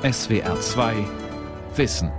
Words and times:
SWR 0.00 0.60
2 0.60 1.04
Wissen. 1.74 2.12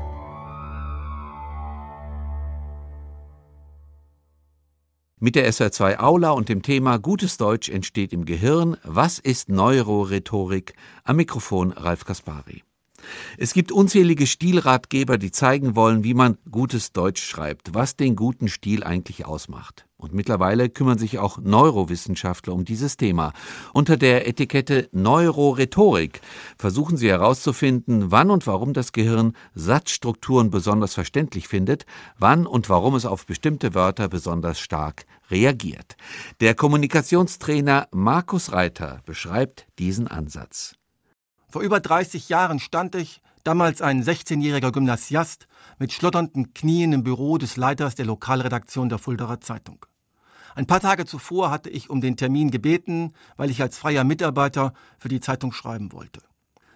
Mit 5.18 5.36
der 5.36 5.50
SR2 5.50 5.98
Aula 6.00 6.32
und 6.32 6.50
dem 6.50 6.62
Thema 6.62 6.98
Gutes 6.98 7.38
Deutsch 7.38 7.70
entsteht 7.70 8.12
im 8.12 8.26
Gehirn. 8.26 8.76
Was 8.84 9.18
ist 9.18 9.48
Neurorhetorik? 9.48 10.74
Am 11.06 11.16
Mikrofon 11.16 11.72
Ralf 11.72 12.04
Kaspari. 12.04 12.64
Es 13.38 13.54
gibt 13.54 13.72
unzählige 13.72 14.28
Stilratgeber, 14.28 15.18
die 15.18 15.32
zeigen 15.32 15.76
wollen, 15.76 16.04
wie 16.04 16.14
man 16.14 16.38
gutes 16.50 16.92
Deutsch 16.92 17.24
schreibt, 17.24 17.74
was 17.74 17.96
den 17.96 18.16
guten 18.16 18.48
Stil 18.48 18.84
eigentlich 18.84 19.26
ausmacht. 19.26 19.86
Und 20.00 20.14
mittlerweile 20.14 20.70
kümmern 20.70 20.98
sich 20.98 21.20
auch 21.20 21.40
Neurowissenschaftler 21.40 22.54
um 22.54 22.64
dieses 22.64 22.96
Thema. 22.96 23.34
Unter 23.74 23.98
der 23.98 24.30
Etikette 24.30 24.88
Neurorhetorik 24.94 26.22
versuchen 26.58 26.96
sie 26.96 27.10
herauszufinden, 27.10 28.10
wann 28.10 28.32
und 28.32 28.48
warum 28.48 28.72
das 28.72 28.94
Gehirn 28.94 29.34
Satzstrukturen 29.56 30.52
besonders 30.52 30.94
verständlich 30.94 31.50
findet, 31.50 31.86
wann 32.18 32.48
und 32.48 32.70
warum 32.70 32.96
es 32.96 33.06
auf 33.06 33.26
bestimmte 33.26 33.76
Wörter 33.76 34.08
besonders 34.08 34.62
stark 34.62 35.06
reagiert. 35.30 35.98
Der 36.40 36.56
Kommunikationstrainer 36.56 37.90
Markus 37.92 38.54
Reiter 38.54 39.02
beschreibt 39.06 39.68
diesen 39.80 40.08
Ansatz. 40.08 40.79
Vor 41.50 41.64
über 41.64 41.80
30 41.80 42.30
Jahren 42.30 42.60
stand 42.60 42.94
ich, 42.94 43.22
damals 43.44 43.82
ein 43.82 44.04
16-jähriger 44.04 44.72
Gymnasiast, 44.72 45.48
mit 45.80 45.92
schlotternden 45.92 46.54
Knien 46.54 46.94
im 46.94 47.04
Büro 47.04 47.40
des 47.40 47.58
Leiters 47.58 47.96
der 47.96 48.06
Lokalredaktion 48.06 48.88
der 48.88 49.00
Fuldaer 49.00 49.42
Zeitung. 49.42 49.84
Ein 50.54 50.68
paar 50.68 50.80
Tage 50.80 51.06
zuvor 51.06 51.50
hatte 51.50 51.72
ich 51.72 51.90
um 51.90 52.02
den 52.02 52.18
Termin 52.18 52.52
gebeten, 52.52 53.14
weil 53.36 53.50
ich 53.50 53.64
als 53.64 53.80
freier 53.80 54.04
Mitarbeiter 54.04 54.74
für 55.00 55.10
die 55.10 55.22
Zeitung 55.22 55.52
schreiben 55.52 55.92
wollte. 55.92 56.22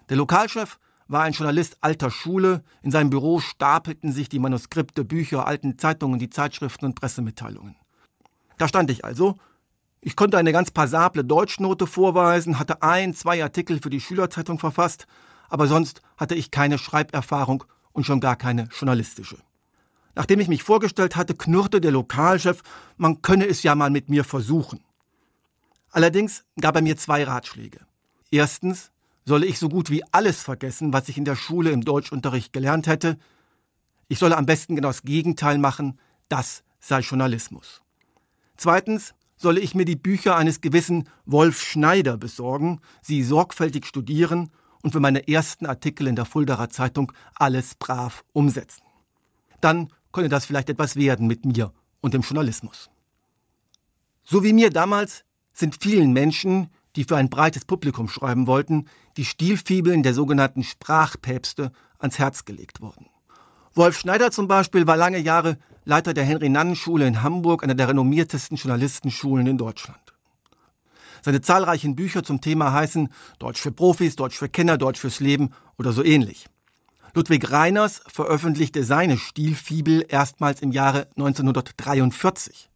Der 0.08 0.16
Lokalchef 0.16 0.80
war 1.06 1.22
ein 1.22 1.34
Journalist 1.34 1.78
alter 1.80 2.10
Schule. 2.10 2.64
In 2.82 2.90
seinem 2.90 3.10
Büro 3.10 3.38
stapelten 3.38 4.10
sich 4.10 4.28
die 4.28 4.40
Manuskripte, 4.40 5.04
Bücher, 5.04 5.46
alten 5.46 5.78
Zeitungen, 5.78 6.18
die 6.18 6.30
Zeitschriften 6.30 6.86
und 6.86 6.94
Pressemitteilungen. 6.96 7.76
Da 8.58 8.66
stand 8.66 8.90
ich 8.90 9.04
also 9.04 9.36
ich 10.06 10.16
konnte 10.16 10.36
eine 10.36 10.52
ganz 10.52 10.70
passable 10.70 11.24
Deutschnote 11.24 11.86
vorweisen, 11.86 12.58
hatte 12.58 12.82
ein, 12.82 13.14
zwei 13.14 13.42
Artikel 13.42 13.80
für 13.80 13.88
die 13.88 14.02
Schülerzeitung 14.02 14.58
verfasst, 14.58 15.06
aber 15.48 15.66
sonst 15.66 16.02
hatte 16.18 16.34
ich 16.34 16.50
keine 16.50 16.76
Schreiberfahrung 16.76 17.64
und 17.92 18.04
schon 18.04 18.20
gar 18.20 18.36
keine 18.36 18.64
journalistische. 18.64 19.38
Nachdem 20.14 20.40
ich 20.40 20.48
mich 20.48 20.62
vorgestellt 20.62 21.16
hatte, 21.16 21.34
knurrte 21.34 21.80
der 21.80 21.90
Lokalchef, 21.90 22.62
man 22.98 23.22
könne 23.22 23.46
es 23.46 23.62
ja 23.62 23.74
mal 23.74 23.88
mit 23.88 24.10
mir 24.10 24.24
versuchen. 24.24 24.84
Allerdings 25.90 26.44
gab 26.60 26.76
er 26.76 26.82
mir 26.82 26.98
zwei 26.98 27.24
Ratschläge. 27.24 27.80
Erstens 28.30 28.90
solle 29.24 29.46
ich 29.46 29.58
so 29.58 29.70
gut 29.70 29.88
wie 29.88 30.04
alles 30.12 30.42
vergessen, 30.42 30.92
was 30.92 31.08
ich 31.08 31.16
in 31.16 31.24
der 31.24 31.36
Schule 31.36 31.70
im 31.70 31.82
Deutschunterricht 31.82 32.52
gelernt 32.52 32.88
hätte. 32.88 33.16
Ich 34.08 34.18
solle 34.18 34.36
am 34.36 34.44
besten 34.44 34.76
genau 34.76 34.88
das 34.88 35.02
Gegenteil 35.02 35.56
machen, 35.56 35.98
das 36.28 36.62
sei 36.78 37.00
Journalismus. 37.00 37.80
Zweitens 38.58 39.14
solle 39.44 39.60
ich 39.60 39.74
mir 39.74 39.84
die 39.84 39.94
Bücher 39.94 40.36
eines 40.36 40.62
gewissen 40.62 41.06
Wolf 41.26 41.60
Schneider 41.60 42.16
besorgen, 42.16 42.80
sie 43.02 43.22
sorgfältig 43.22 43.84
studieren 43.84 44.50
und 44.82 44.92
für 44.92 45.00
meine 45.00 45.28
ersten 45.28 45.66
Artikel 45.66 46.06
in 46.06 46.16
der 46.16 46.24
Fuldaer 46.24 46.70
Zeitung 46.70 47.12
alles 47.34 47.74
brav 47.74 48.24
umsetzen. 48.32 48.82
Dann 49.60 49.92
könne 50.12 50.30
das 50.30 50.46
vielleicht 50.46 50.70
etwas 50.70 50.96
werden 50.96 51.26
mit 51.26 51.44
mir 51.44 51.74
und 52.00 52.14
dem 52.14 52.22
Journalismus. 52.22 52.88
So 54.24 54.42
wie 54.42 54.54
mir 54.54 54.70
damals 54.70 55.24
sind 55.52 55.76
vielen 55.78 56.14
Menschen, 56.14 56.70
die 56.96 57.04
für 57.04 57.18
ein 57.18 57.28
breites 57.28 57.66
Publikum 57.66 58.08
schreiben 58.08 58.46
wollten, 58.46 58.86
die 59.18 59.26
Stilfibeln 59.26 60.02
der 60.02 60.14
sogenannten 60.14 60.62
Sprachpäpste 60.62 61.70
ans 61.98 62.18
Herz 62.18 62.46
gelegt 62.46 62.80
worden. 62.80 63.10
Wolf 63.74 63.98
Schneider 63.98 64.30
zum 64.30 64.48
Beispiel 64.48 64.86
war 64.86 64.96
lange 64.96 65.18
Jahre 65.18 65.58
Leiter 65.86 66.14
der 66.14 66.24
Henry-Nannen-Schule 66.24 67.06
in 67.06 67.22
Hamburg, 67.22 67.62
einer 67.62 67.74
der 67.74 67.88
renommiertesten 67.88 68.56
Journalistenschulen 68.56 69.46
in 69.46 69.58
Deutschland. 69.58 70.00
Seine 71.22 71.42
zahlreichen 71.42 71.94
Bücher 71.94 72.22
zum 72.22 72.40
Thema 72.40 72.72
heißen 72.72 73.08
Deutsch 73.38 73.60
für 73.60 73.70
Profis, 73.70 74.16
Deutsch 74.16 74.38
für 74.38 74.48
Kenner, 74.48 74.78
Deutsch 74.78 75.00
fürs 75.00 75.20
Leben 75.20 75.50
oder 75.78 75.92
so 75.92 76.02
ähnlich. 76.02 76.46
Ludwig 77.14 77.50
Reiners 77.50 78.02
veröffentlichte 78.06 78.82
seine 78.82 79.18
Stilfibel 79.18 80.04
erstmals 80.08 80.62
im 80.62 80.72
Jahre 80.72 81.06
1943. 81.16 82.70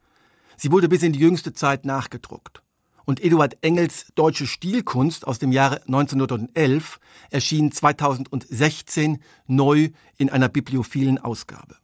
Sie 0.56 0.70
wurde 0.70 0.88
bis 0.88 1.02
in 1.02 1.12
die 1.12 1.18
jüngste 1.18 1.52
Zeit 1.52 1.86
nachgedruckt. 1.86 2.62
Und 3.04 3.24
Eduard 3.24 3.56
Engels 3.62 4.06
Deutsche 4.16 4.46
Stilkunst 4.46 5.26
aus 5.26 5.38
dem 5.38 5.50
Jahre 5.50 5.80
1911 5.86 7.00
erschien 7.30 7.72
2016 7.72 9.22
neu 9.46 9.90
in 10.18 10.28
einer 10.28 10.50
bibliophilen 10.50 11.18
Ausgabe. 11.18 11.76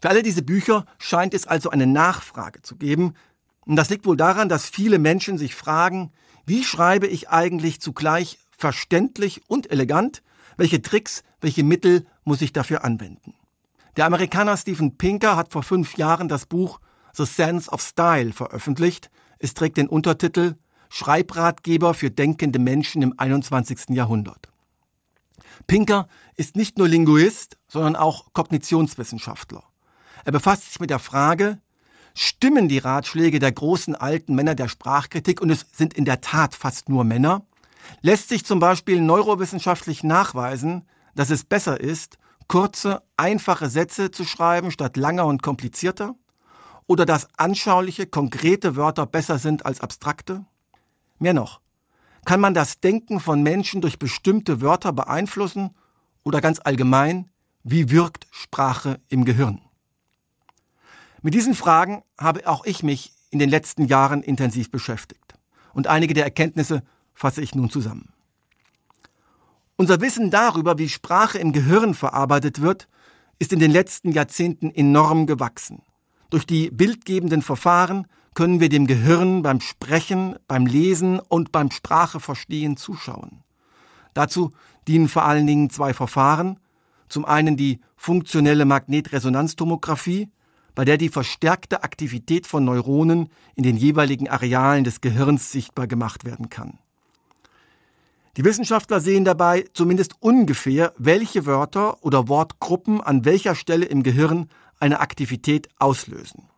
Für 0.00 0.10
alle 0.10 0.22
diese 0.22 0.42
Bücher 0.42 0.84
scheint 0.98 1.34
es 1.34 1.46
also 1.46 1.70
eine 1.70 1.86
Nachfrage 1.86 2.62
zu 2.62 2.76
geben. 2.76 3.14
Und 3.66 3.76
das 3.76 3.90
liegt 3.90 4.06
wohl 4.06 4.16
daran, 4.16 4.48
dass 4.48 4.68
viele 4.68 4.98
Menschen 4.98 5.38
sich 5.38 5.54
fragen, 5.54 6.12
wie 6.46 6.64
schreibe 6.64 7.06
ich 7.06 7.28
eigentlich 7.28 7.80
zugleich 7.80 8.38
verständlich 8.50 9.42
und 9.48 9.70
elegant? 9.70 10.22
Welche 10.56 10.82
Tricks, 10.82 11.22
welche 11.40 11.62
Mittel 11.62 12.06
muss 12.24 12.42
ich 12.42 12.52
dafür 12.52 12.84
anwenden? 12.84 13.34
Der 13.96 14.06
Amerikaner 14.06 14.56
Steven 14.56 14.96
Pinker 14.96 15.36
hat 15.36 15.52
vor 15.52 15.62
fünf 15.62 15.96
Jahren 15.96 16.28
das 16.28 16.46
Buch 16.46 16.80
The 17.14 17.24
Sense 17.26 17.70
of 17.70 17.82
Style 17.82 18.32
veröffentlicht. 18.32 19.10
Es 19.38 19.54
trägt 19.54 19.76
den 19.76 19.88
Untertitel 19.88 20.54
Schreibratgeber 20.88 21.94
für 21.94 22.10
denkende 22.10 22.58
Menschen 22.58 23.02
im 23.02 23.14
21. 23.18 23.90
Jahrhundert. 23.90 24.48
Pinker 25.66 26.08
ist 26.36 26.56
nicht 26.56 26.78
nur 26.78 26.88
Linguist, 26.88 27.58
sondern 27.66 27.96
auch 27.96 28.32
Kognitionswissenschaftler. 28.32 29.64
Er 30.28 30.32
befasst 30.32 30.66
sich 30.66 30.78
mit 30.78 30.90
der 30.90 30.98
Frage, 30.98 31.58
stimmen 32.12 32.68
die 32.68 32.76
Ratschläge 32.76 33.38
der 33.38 33.50
großen 33.50 33.94
alten 33.94 34.34
Männer 34.34 34.54
der 34.54 34.68
Sprachkritik, 34.68 35.40
und 35.40 35.48
es 35.48 35.64
sind 35.72 35.94
in 35.94 36.04
der 36.04 36.20
Tat 36.20 36.54
fast 36.54 36.90
nur 36.90 37.02
Männer, 37.02 37.46
lässt 38.02 38.28
sich 38.28 38.44
zum 38.44 38.60
Beispiel 38.60 39.00
neurowissenschaftlich 39.00 40.04
nachweisen, 40.04 40.86
dass 41.14 41.30
es 41.30 41.44
besser 41.44 41.80
ist, 41.80 42.18
kurze, 42.46 43.00
einfache 43.16 43.70
Sätze 43.70 44.10
zu 44.10 44.26
schreiben 44.26 44.70
statt 44.70 44.98
langer 44.98 45.24
und 45.24 45.42
komplizierter? 45.42 46.14
Oder 46.86 47.06
dass 47.06 47.28
anschauliche, 47.38 48.04
konkrete 48.04 48.76
Wörter 48.76 49.06
besser 49.06 49.38
sind 49.38 49.64
als 49.64 49.80
abstrakte? 49.80 50.44
Mehr 51.18 51.32
noch, 51.32 51.62
kann 52.26 52.40
man 52.40 52.52
das 52.52 52.80
Denken 52.80 53.20
von 53.20 53.42
Menschen 53.42 53.80
durch 53.80 53.98
bestimmte 53.98 54.60
Wörter 54.60 54.92
beeinflussen? 54.92 55.74
Oder 56.22 56.42
ganz 56.42 56.60
allgemein, 56.62 57.30
wie 57.62 57.90
wirkt 57.90 58.26
Sprache 58.30 59.00
im 59.08 59.24
Gehirn? 59.24 59.62
Mit 61.22 61.34
diesen 61.34 61.54
Fragen 61.54 62.02
habe 62.18 62.46
auch 62.46 62.64
ich 62.64 62.82
mich 62.82 63.12
in 63.30 63.38
den 63.38 63.50
letzten 63.50 63.84
Jahren 63.86 64.22
intensiv 64.22 64.70
beschäftigt. 64.70 65.34
Und 65.72 65.86
einige 65.86 66.14
der 66.14 66.24
Erkenntnisse 66.24 66.82
fasse 67.14 67.42
ich 67.42 67.54
nun 67.54 67.70
zusammen. 67.70 68.12
Unser 69.76 70.00
Wissen 70.00 70.30
darüber, 70.30 70.78
wie 70.78 70.88
Sprache 70.88 71.38
im 71.38 71.52
Gehirn 71.52 71.94
verarbeitet 71.94 72.60
wird, 72.60 72.88
ist 73.38 73.52
in 73.52 73.60
den 73.60 73.70
letzten 73.70 74.12
Jahrzehnten 74.12 74.70
enorm 74.70 75.26
gewachsen. 75.26 75.82
Durch 76.30 76.46
die 76.46 76.70
bildgebenden 76.70 77.42
Verfahren 77.42 78.06
können 78.34 78.60
wir 78.60 78.68
dem 78.68 78.86
Gehirn 78.86 79.42
beim 79.42 79.60
Sprechen, 79.60 80.36
beim 80.46 80.66
Lesen 80.66 81.20
und 81.20 81.52
beim 81.52 81.70
Spracheverstehen 81.70 82.76
zuschauen. 82.76 83.42
Dazu 84.14 84.50
dienen 84.86 85.08
vor 85.08 85.24
allen 85.24 85.46
Dingen 85.46 85.70
zwei 85.70 85.94
Verfahren. 85.94 86.58
Zum 87.08 87.24
einen 87.24 87.56
die 87.56 87.80
funktionelle 87.96 88.64
Magnetresonanztomographie, 88.64 90.28
bei 90.78 90.84
der 90.84 90.96
die 90.96 91.08
verstärkte 91.08 91.82
Aktivität 91.82 92.46
von 92.46 92.64
Neuronen 92.64 93.30
in 93.56 93.64
den 93.64 93.76
jeweiligen 93.76 94.28
Arealen 94.28 94.84
des 94.84 95.00
Gehirns 95.00 95.50
sichtbar 95.50 95.88
gemacht 95.88 96.24
werden 96.24 96.50
kann. 96.50 96.78
Die 98.36 98.44
Wissenschaftler 98.44 99.00
sehen 99.00 99.24
dabei 99.24 99.64
zumindest 99.72 100.14
ungefähr, 100.20 100.92
welche 100.96 101.46
Wörter 101.46 102.04
oder 102.04 102.28
Wortgruppen 102.28 103.00
an 103.00 103.24
welcher 103.24 103.56
Stelle 103.56 103.86
im 103.86 104.04
Gehirn 104.04 104.50
eine 104.78 105.00
Aktivität 105.00 105.68
auslösen. 105.80 106.48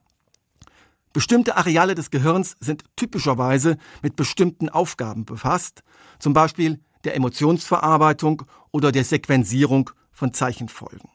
Bestimmte 1.14 1.56
Areale 1.56 1.94
des 1.94 2.10
Gehirns 2.10 2.56
sind 2.60 2.84
typischerweise 2.96 3.78
mit 4.02 4.16
bestimmten 4.16 4.68
Aufgaben 4.68 5.24
befasst, 5.24 5.82
zum 6.18 6.34
Beispiel 6.34 6.78
der 7.04 7.16
Emotionsverarbeitung 7.16 8.42
oder 8.70 8.92
der 8.92 9.04
Sequenzierung 9.04 9.88
von 10.12 10.34
Zeichenfolgen. 10.34 11.08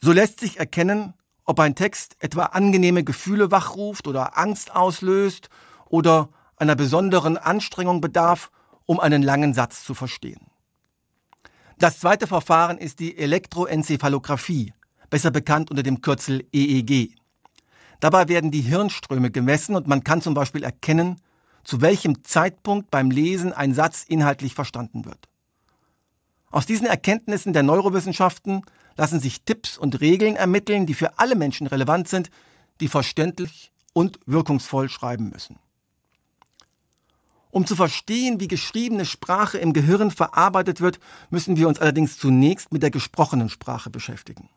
So 0.00 0.12
lässt 0.12 0.40
sich 0.40 0.58
erkennen, 0.58 1.12
ob 1.44 1.60
ein 1.60 1.74
Text 1.74 2.16
etwa 2.20 2.44
angenehme 2.46 3.04
Gefühle 3.04 3.50
wachruft 3.50 4.06
oder 4.06 4.38
Angst 4.38 4.74
auslöst 4.74 5.48
oder 5.86 6.28
einer 6.56 6.76
besonderen 6.76 7.36
Anstrengung 7.36 8.00
bedarf, 8.00 8.50
um 8.86 9.00
einen 9.00 9.22
langen 9.22 9.54
Satz 9.54 9.84
zu 9.84 9.94
verstehen. 9.94 10.46
Das 11.78 11.98
zweite 11.98 12.26
Verfahren 12.26 12.78
ist 12.78 13.00
die 13.00 13.16
Elektroenzephalographie, 13.18 14.72
besser 15.10 15.30
bekannt 15.30 15.70
unter 15.70 15.82
dem 15.82 16.00
Kürzel 16.00 16.46
EEG. 16.52 17.16
Dabei 18.00 18.28
werden 18.28 18.50
die 18.50 18.60
Hirnströme 18.60 19.30
gemessen 19.30 19.74
und 19.74 19.86
man 19.86 20.04
kann 20.04 20.22
zum 20.22 20.34
Beispiel 20.34 20.62
erkennen, 20.62 21.20
zu 21.64 21.80
welchem 21.80 22.22
Zeitpunkt 22.22 22.90
beim 22.90 23.10
Lesen 23.10 23.52
ein 23.52 23.74
Satz 23.74 24.04
inhaltlich 24.06 24.54
verstanden 24.54 25.04
wird. 25.04 25.28
Aus 26.50 26.66
diesen 26.66 26.86
Erkenntnissen 26.86 27.52
der 27.52 27.64
Neurowissenschaften 27.64 28.62
lassen 28.96 29.20
sich 29.20 29.42
Tipps 29.42 29.78
und 29.78 30.00
Regeln 30.00 30.36
ermitteln, 30.36 30.86
die 30.86 30.94
für 30.94 31.18
alle 31.18 31.34
Menschen 31.34 31.66
relevant 31.66 32.08
sind, 32.08 32.30
die 32.80 32.88
verständlich 32.88 33.72
und 33.92 34.18
wirkungsvoll 34.26 34.88
schreiben 34.88 35.30
müssen. 35.30 35.58
Um 37.50 37.66
zu 37.66 37.76
verstehen, 37.76 38.40
wie 38.40 38.48
geschriebene 38.48 39.04
Sprache 39.04 39.58
im 39.58 39.72
Gehirn 39.72 40.10
verarbeitet 40.10 40.80
wird, 40.80 40.98
müssen 41.30 41.56
wir 41.56 41.68
uns 41.68 41.78
allerdings 41.78 42.18
zunächst 42.18 42.72
mit 42.72 42.82
der 42.82 42.90
gesprochenen 42.90 43.48
Sprache 43.48 43.90
beschäftigen. 43.90 44.48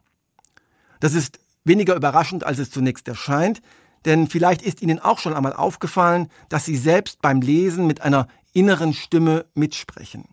Das 0.99 1.13
ist 1.13 1.39
weniger 1.63 1.95
überraschend, 1.95 2.43
als 2.43 2.57
es 2.57 2.71
zunächst 2.71 3.07
erscheint, 3.07 3.61
denn 4.05 4.27
vielleicht 4.27 4.63
ist 4.63 4.81
Ihnen 4.81 4.97
auch 4.99 5.19
schon 5.19 5.35
einmal 5.35 5.53
aufgefallen, 5.53 6.31
dass 6.49 6.65
Sie 6.65 6.75
selbst 6.75 7.21
beim 7.21 7.41
Lesen 7.41 7.85
mit 7.85 8.01
einer 8.01 8.27
inneren 8.53 8.93
Stimme 8.93 9.45
mitsprechen. 9.53 10.25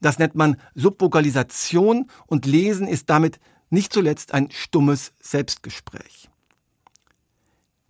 Das 0.00 0.18
nennt 0.18 0.34
man 0.34 0.56
Subvokalisation 0.74 2.10
und 2.26 2.46
Lesen 2.46 2.86
ist 2.86 3.10
damit 3.10 3.40
nicht 3.70 3.92
zuletzt 3.92 4.32
ein 4.32 4.50
stummes 4.50 5.12
Selbstgespräch. 5.20 6.28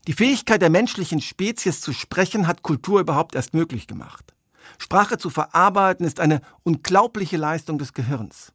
Die 0.06 0.14
Fähigkeit 0.14 0.62
der 0.62 0.70
menschlichen 0.70 1.20
Spezies 1.20 1.80
zu 1.80 1.92
sprechen 1.92 2.46
hat 2.46 2.62
Kultur 2.62 3.00
überhaupt 3.00 3.34
erst 3.34 3.52
möglich 3.52 3.86
gemacht. 3.86 4.34
Sprache 4.78 5.18
zu 5.18 5.28
verarbeiten 5.28 6.06
ist 6.06 6.20
eine 6.20 6.40
unglaubliche 6.62 7.36
Leistung 7.36 7.78
des 7.78 7.92
Gehirns. 7.92 8.52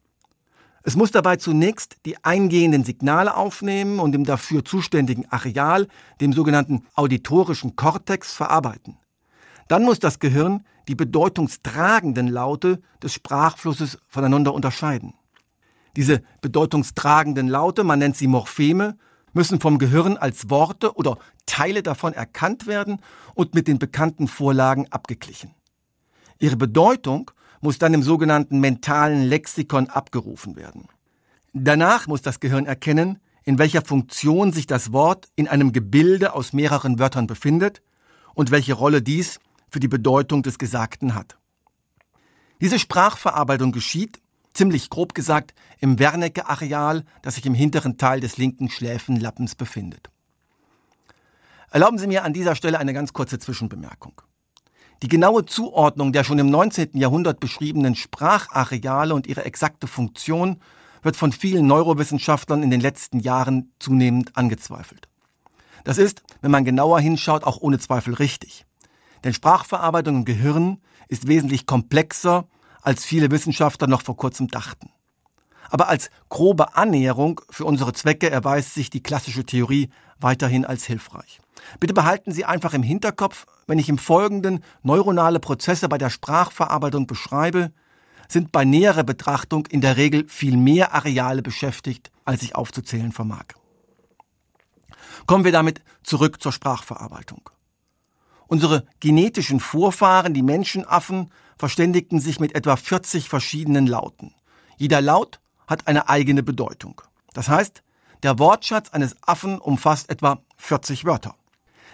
Es 0.82 0.96
muss 0.96 1.12
dabei 1.12 1.36
zunächst 1.36 1.96
die 2.04 2.22
eingehenden 2.24 2.84
Signale 2.84 3.36
aufnehmen 3.36 4.00
und 4.00 4.14
im 4.14 4.24
dafür 4.24 4.64
zuständigen 4.64 5.26
Areal, 5.30 5.88
dem 6.20 6.32
sogenannten 6.32 6.86
auditorischen 6.94 7.74
Kortex, 7.74 8.34
verarbeiten. 8.34 8.98
Dann 9.68 9.84
muss 9.84 9.98
das 9.98 10.18
Gehirn 10.18 10.64
die 10.88 10.94
bedeutungstragenden 10.94 12.28
Laute 12.28 12.80
des 13.02 13.14
Sprachflusses 13.14 13.98
voneinander 14.06 14.54
unterscheiden. 14.54 15.14
Diese 15.96 16.22
bedeutungstragenden 16.40 17.48
Laute, 17.48 17.84
man 17.84 17.98
nennt 17.98 18.16
sie 18.16 18.26
Morpheme, 18.26 18.96
müssen 19.32 19.60
vom 19.60 19.78
Gehirn 19.78 20.16
als 20.16 20.50
Worte 20.50 20.94
oder 20.94 21.18
Teile 21.46 21.82
davon 21.82 22.12
erkannt 22.12 22.66
werden 22.66 23.00
und 23.34 23.54
mit 23.54 23.68
den 23.68 23.78
bekannten 23.78 24.28
Vorlagen 24.28 24.86
abgeglichen. 24.90 25.54
Ihre 26.38 26.56
Bedeutung 26.56 27.30
muss 27.60 27.78
dann 27.78 27.94
im 27.94 28.02
sogenannten 28.02 28.60
mentalen 28.60 29.24
Lexikon 29.24 29.88
abgerufen 29.88 30.56
werden. 30.56 30.88
Danach 31.52 32.06
muss 32.06 32.22
das 32.22 32.40
Gehirn 32.40 32.66
erkennen, 32.66 33.18
in 33.44 33.58
welcher 33.58 33.82
Funktion 33.82 34.52
sich 34.52 34.66
das 34.66 34.92
Wort 34.92 35.28
in 35.36 35.48
einem 35.48 35.72
Gebilde 35.72 36.34
aus 36.34 36.52
mehreren 36.52 36.98
Wörtern 36.98 37.26
befindet 37.26 37.82
und 38.34 38.50
welche 38.50 38.74
Rolle 38.74 39.02
dies 39.02 39.38
für 39.74 39.80
die 39.80 39.88
Bedeutung 39.88 40.44
des 40.44 40.58
Gesagten 40.58 41.16
hat. 41.16 41.36
Diese 42.60 42.78
Sprachverarbeitung 42.78 43.72
geschieht, 43.72 44.20
ziemlich 44.52 44.88
grob 44.88 45.16
gesagt, 45.16 45.52
im 45.80 45.98
Wernicke-Areal, 45.98 47.04
das 47.22 47.34
sich 47.34 47.44
im 47.44 47.54
hinteren 47.54 47.98
Teil 47.98 48.20
des 48.20 48.36
linken 48.36 48.70
Schläfenlappens 48.70 49.56
befindet. 49.56 50.10
Erlauben 51.72 51.98
Sie 51.98 52.06
mir 52.06 52.22
an 52.22 52.32
dieser 52.32 52.54
Stelle 52.54 52.78
eine 52.78 52.92
ganz 52.92 53.12
kurze 53.12 53.40
Zwischenbemerkung. 53.40 54.22
Die 55.02 55.08
genaue 55.08 55.44
Zuordnung 55.44 56.12
der 56.12 56.22
schon 56.22 56.38
im 56.38 56.50
19. 56.50 56.90
Jahrhundert 56.92 57.40
beschriebenen 57.40 57.96
Sprachareale 57.96 59.12
und 59.12 59.26
ihre 59.26 59.44
exakte 59.44 59.88
Funktion 59.88 60.60
wird 61.02 61.16
von 61.16 61.32
vielen 61.32 61.66
Neurowissenschaftlern 61.66 62.62
in 62.62 62.70
den 62.70 62.80
letzten 62.80 63.18
Jahren 63.18 63.72
zunehmend 63.80 64.36
angezweifelt. 64.36 65.08
Das 65.82 65.98
ist, 65.98 66.22
wenn 66.42 66.52
man 66.52 66.64
genauer 66.64 67.00
hinschaut, 67.00 67.42
auch 67.42 67.56
ohne 67.60 67.80
Zweifel 67.80 68.14
richtig. 68.14 68.66
Denn 69.24 69.32
Sprachverarbeitung 69.32 70.16
im 70.16 70.24
Gehirn 70.24 70.78
ist 71.08 71.26
wesentlich 71.26 71.66
komplexer 71.66 72.46
als 72.82 73.04
viele 73.04 73.30
Wissenschaftler 73.30 73.86
noch 73.86 74.02
vor 74.02 74.16
kurzem 74.16 74.48
dachten. 74.48 74.90
Aber 75.70 75.88
als 75.88 76.10
grobe 76.28 76.76
Annäherung 76.76 77.40
für 77.50 77.64
unsere 77.64 77.94
Zwecke 77.94 78.30
erweist 78.30 78.74
sich 78.74 78.90
die 78.90 79.02
klassische 79.02 79.44
Theorie 79.44 79.88
weiterhin 80.20 80.66
als 80.66 80.84
hilfreich. 80.84 81.40
Bitte 81.80 81.94
behalten 81.94 82.32
Sie 82.32 82.44
einfach 82.44 82.74
im 82.74 82.82
Hinterkopf, 82.82 83.46
wenn 83.66 83.78
ich 83.78 83.88
im 83.88 83.96
Folgenden 83.96 84.62
neuronale 84.82 85.40
Prozesse 85.40 85.88
bei 85.88 85.96
der 85.96 86.10
Sprachverarbeitung 86.10 87.06
beschreibe, 87.06 87.72
sind 88.28 88.52
bei 88.52 88.64
näherer 88.64 89.04
Betrachtung 89.04 89.66
in 89.66 89.80
der 89.80 89.96
Regel 89.96 90.28
viel 90.28 90.56
mehr 90.56 90.92
Areale 90.94 91.42
beschäftigt, 91.42 92.10
als 92.24 92.42
ich 92.42 92.54
aufzuzählen 92.54 93.12
vermag. 93.12 93.44
Kommen 95.26 95.44
wir 95.44 95.52
damit 95.52 95.82
zurück 96.02 96.42
zur 96.42 96.52
Sprachverarbeitung. 96.52 97.50
Unsere 98.46 98.84
genetischen 99.00 99.60
Vorfahren, 99.60 100.34
die 100.34 100.42
Menschenaffen, 100.42 101.30
verständigten 101.56 102.20
sich 102.20 102.40
mit 102.40 102.54
etwa 102.54 102.76
40 102.76 103.28
verschiedenen 103.28 103.86
Lauten. 103.86 104.34
Jeder 104.76 105.00
Laut 105.00 105.40
hat 105.66 105.86
eine 105.86 106.08
eigene 106.08 106.42
Bedeutung. 106.42 107.00
Das 107.32 107.48
heißt, 107.48 107.82
der 108.22 108.38
Wortschatz 108.38 108.90
eines 108.90 109.16
Affen 109.22 109.58
umfasst 109.58 110.10
etwa 110.10 110.42
40 110.56 111.04
Wörter. 111.04 111.34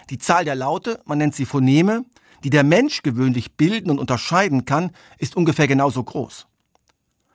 Die 0.09 0.17
Zahl 0.17 0.45
der 0.45 0.55
Laute, 0.55 1.01
man 1.05 1.17
nennt 1.17 1.35
sie 1.35 1.45
Phoneme, 1.45 2.05
die 2.43 2.49
der 2.49 2.63
Mensch 2.63 3.03
gewöhnlich 3.03 3.55
bilden 3.55 3.91
und 3.91 3.99
unterscheiden 3.99 4.65
kann, 4.65 4.91
ist 5.17 5.35
ungefähr 5.35 5.67
genauso 5.67 6.03
groß. 6.03 6.47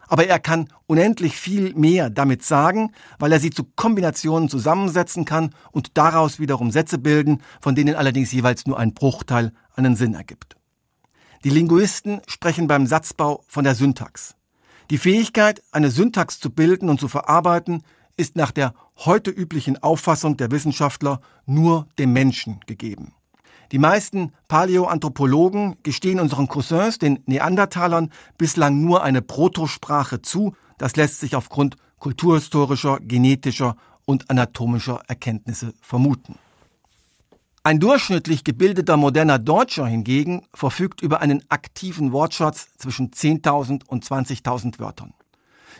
Aber 0.08 0.26
er 0.26 0.38
kann 0.38 0.68
unendlich 0.86 1.36
viel 1.36 1.74
mehr 1.74 2.10
damit 2.10 2.44
sagen, 2.44 2.92
weil 3.18 3.32
er 3.32 3.40
sie 3.40 3.50
zu 3.50 3.64
Kombinationen 3.64 4.48
zusammensetzen 4.48 5.24
kann 5.24 5.54
und 5.72 5.96
daraus 5.96 6.38
wiederum 6.38 6.70
Sätze 6.70 6.98
bilden, 6.98 7.42
von 7.60 7.74
denen 7.74 7.94
allerdings 7.94 8.32
jeweils 8.32 8.66
nur 8.66 8.78
ein 8.78 8.94
Bruchteil 8.94 9.52
einen 9.74 9.96
Sinn 9.96 10.14
ergibt. 10.14 10.56
Die 11.44 11.50
Linguisten 11.50 12.22
sprechen 12.26 12.66
beim 12.66 12.86
Satzbau 12.86 13.44
von 13.46 13.64
der 13.64 13.74
Syntax. 13.74 14.34
Die 14.90 14.98
Fähigkeit, 14.98 15.62
eine 15.72 15.90
Syntax 15.90 16.38
zu 16.38 16.50
bilden 16.50 16.88
und 16.88 17.00
zu 17.00 17.08
verarbeiten, 17.08 17.82
ist 18.16 18.36
nach 18.36 18.52
der 18.52 18.74
heute 18.98 19.30
üblichen 19.30 19.82
Auffassung 19.82 20.36
der 20.36 20.50
Wissenschaftler 20.50 21.20
nur 21.44 21.86
dem 21.98 22.12
Menschen 22.12 22.60
gegeben. 22.66 23.12
Die 23.72 23.78
meisten 23.78 24.32
Paläoanthropologen 24.48 25.76
gestehen 25.82 26.20
unseren 26.20 26.46
Cousins, 26.48 26.98
den 26.98 27.20
Neandertalern, 27.26 28.10
bislang 28.38 28.80
nur 28.80 29.02
eine 29.02 29.22
Protosprache 29.22 30.22
zu. 30.22 30.54
Das 30.78 30.96
lässt 30.96 31.20
sich 31.20 31.34
aufgrund 31.34 31.76
kulturhistorischer, 31.98 32.98
genetischer 33.00 33.76
und 34.04 34.30
anatomischer 34.30 35.02
Erkenntnisse 35.08 35.74
vermuten. 35.80 36.36
Ein 37.64 37.80
durchschnittlich 37.80 38.44
gebildeter 38.44 38.96
moderner 38.96 39.40
Deutscher 39.40 39.86
hingegen 39.86 40.46
verfügt 40.54 41.00
über 41.02 41.20
einen 41.20 41.42
aktiven 41.48 42.12
Wortschatz 42.12 42.68
zwischen 42.78 43.10
10.000 43.10 43.84
und 43.88 44.04
20.000 44.04 44.78
Wörtern. 44.78 45.14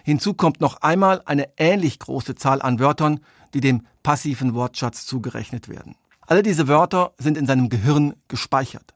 Hinzu 0.03 0.35
kommt 0.35 0.61
noch 0.61 0.83
einmal 0.83 1.23
eine 1.27 1.49
ähnlich 1.57 2.01
große 2.01 2.35
Zahl 2.35 2.61
an 2.61 2.81
Wörtern, 2.81 3.21
die 3.55 3.61
dem 3.61 3.87
passiven 4.03 4.55
Wortschatz 4.55 5.07
zugerechnet 5.07 5.69
werden. 5.69 5.95
Alle 6.27 6.43
diese 6.43 6.69
Wörter 6.69 7.13
sind 7.19 7.39
in 7.39 7.47
seinem 7.47 7.69
Gehirn 7.69 8.15
gespeichert. 8.29 8.95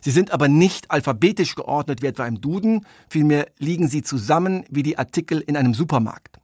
Sie 0.00 0.10
sind 0.10 0.32
aber 0.32 0.48
nicht 0.48 0.90
alphabetisch 0.90 1.54
geordnet 1.54 2.02
wie 2.02 2.06
etwa 2.06 2.26
im 2.26 2.40
Duden, 2.40 2.86
vielmehr 3.08 3.48
liegen 3.58 3.88
sie 3.88 4.02
zusammen 4.02 4.64
wie 4.70 4.82
die 4.82 4.98
Artikel 4.98 5.40
in 5.40 5.56
einem 5.56 5.74
Supermarkt. 5.74 6.38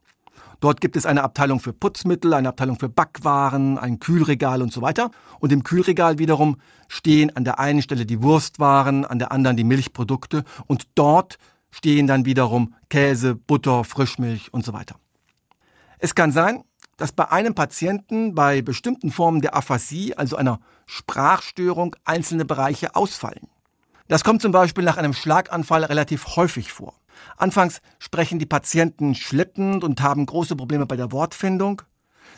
Dort 0.61 0.83
gibt 0.83 0.97
es 0.97 1.07
eine 1.07 1.23
Abteilung 1.23 1.59
für 1.59 1.73
Putzmittel, 1.73 2.35
eine 2.35 2.51
Abteilung 2.51 2.79
für 2.79 2.91
Backwaren, 2.91 3.79
ein 3.79 3.99
Kühlregal 3.99 4.61
und 4.61 4.73
so 4.73 4.83
weiter. 4.83 5.11
Und 5.41 5.53
im 5.53 5.65
Kühlregal 5.65 6.19
wiederum 6.19 6.59
stehen 6.89 7.35
an 7.35 7.45
der 7.45 7.59
einen 7.59 7.81
Stelle 7.81 8.05
die 8.05 8.23
Wurstwaren, 8.23 9.07
an 9.07 9.19
der 9.19 9.33
anderen 9.33 9.57
die 9.57 9.65
Milchprodukte 9.65 10.45
und 10.67 10.87
dort 10.95 11.39
stehen 11.71 12.07
dann 12.07 12.27
wiederum 12.27 12.75
Käse, 12.91 13.35
Butter, 13.35 13.85
Frischmilch 13.85 14.53
und 14.53 14.65
so 14.65 14.75
weiter. 14.75 14.97
Es 15.99 16.15
kann 16.15 16.33
sein, 16.33 16.63
dass 17.01 17.13
bei 17.13 17.31
einem 17.31 17.55
Patienten 17.55 18.35
bei 18.35 18.61
bestimmten 18.61 19.11
Formen 19.11 19.41
der 19.41 19.57
Aphasie, 19.57 20.15
also 20.17 20.37
einer 20.37 20.61
Sprachstörung, 20.85 21.97
einzelne 22.05 22.45
Bereiche 22.45 22.95
ausfallen. 22.95 23.49
Das 24.09 24.23
kommt 24.23 24.43
zum 24.43 24.53
Beispiel 24.53 24.85
nach 24.85 24.99
einem 24.99 25.15
Schlaganfall 25.15 25.85
relativ 25.85 26.37
häufig 26.37 26.73
vor. 26.73 26.93
Anfangs 27.39 27.81
sprechen 27.99 28.39
die 28.39 28.45
Patienten 28.45 29.15
schleppend 29.15 29.83
und 29.83 30.03
haben 30.03 30.27
große 30.27 30.57
Probleme 30.57 30.85
bei 30.85 30.97
der 30.97 31.11
Wortfindung. 31.11 31.81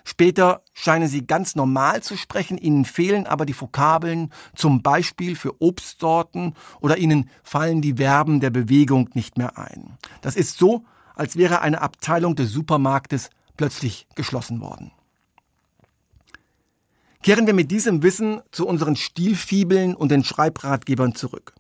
Später 0.04 0.62
scheinen 0.74 1.08
sie 1.08 1.26
ganz 1.26 1.56
normal 1.56 2.02
zu 2.04 2.16
sprechen, 2.16 2.56
ihnen 2.56 2.84
fehlen 2.84 3.26
aber 3.26 3.46
die 3.46 3.60
Vokabeln, 3.60 4.32
zum 4.54 4.80
Beispiel 4.80 5.34
für 5.34 5.60
Obstsorten, 5.60 6.54
oder 6.80 6.98
ihnen 6.98 7.28
fallen 7.42 7.82
die 7.82 7.94
Verben 7.94 8.38
der 8.38 8.50
Bewegung 8.50 9.10
nicht 9.14 9.38
mehr 9.38 9.58
ein. 9.58 9.98
Das 10.20 10.36
ist 10.36 10.56
so, 10.56 10.84
als 11.16 11.36
wäre 11.36 11.62
eine 11.62 11.80
Abteilung 11.80 12.36
des 12.36 12.52
Supermarktes 12.52 13.30
plötzlich 13.56 14.06
geschlossen 14.14 14.60
worden. 14.60 14.92
Kehren 17.22 17.46
wir 17.46 17.54
mit 17.54 17.70
diesem 17.70 18.02
Wissen 18.02 18.40
zu 18.50 18.66
unseren 18.66 18.96
Stilfibeln 18.96 19.94
und 19.94 20.10
den 20.10 20.24
Schreibratgebern 20.24 21.14
zurück. 21.14 21.54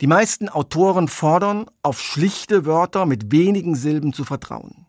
Die 0.00 0.08
meisten 0.08 0.48
Autoren 0.48 1.08
fordern, 1.08 1.66
auf 1.82 2.00
schlichte 2.00 2.66
Wörter 2.66 3.06
mit 3.06 3.30
wenigen 3.32 3.76
Silben 3.76 4.12
zu 4.12 4.24
vertrauen. 4.24 4.86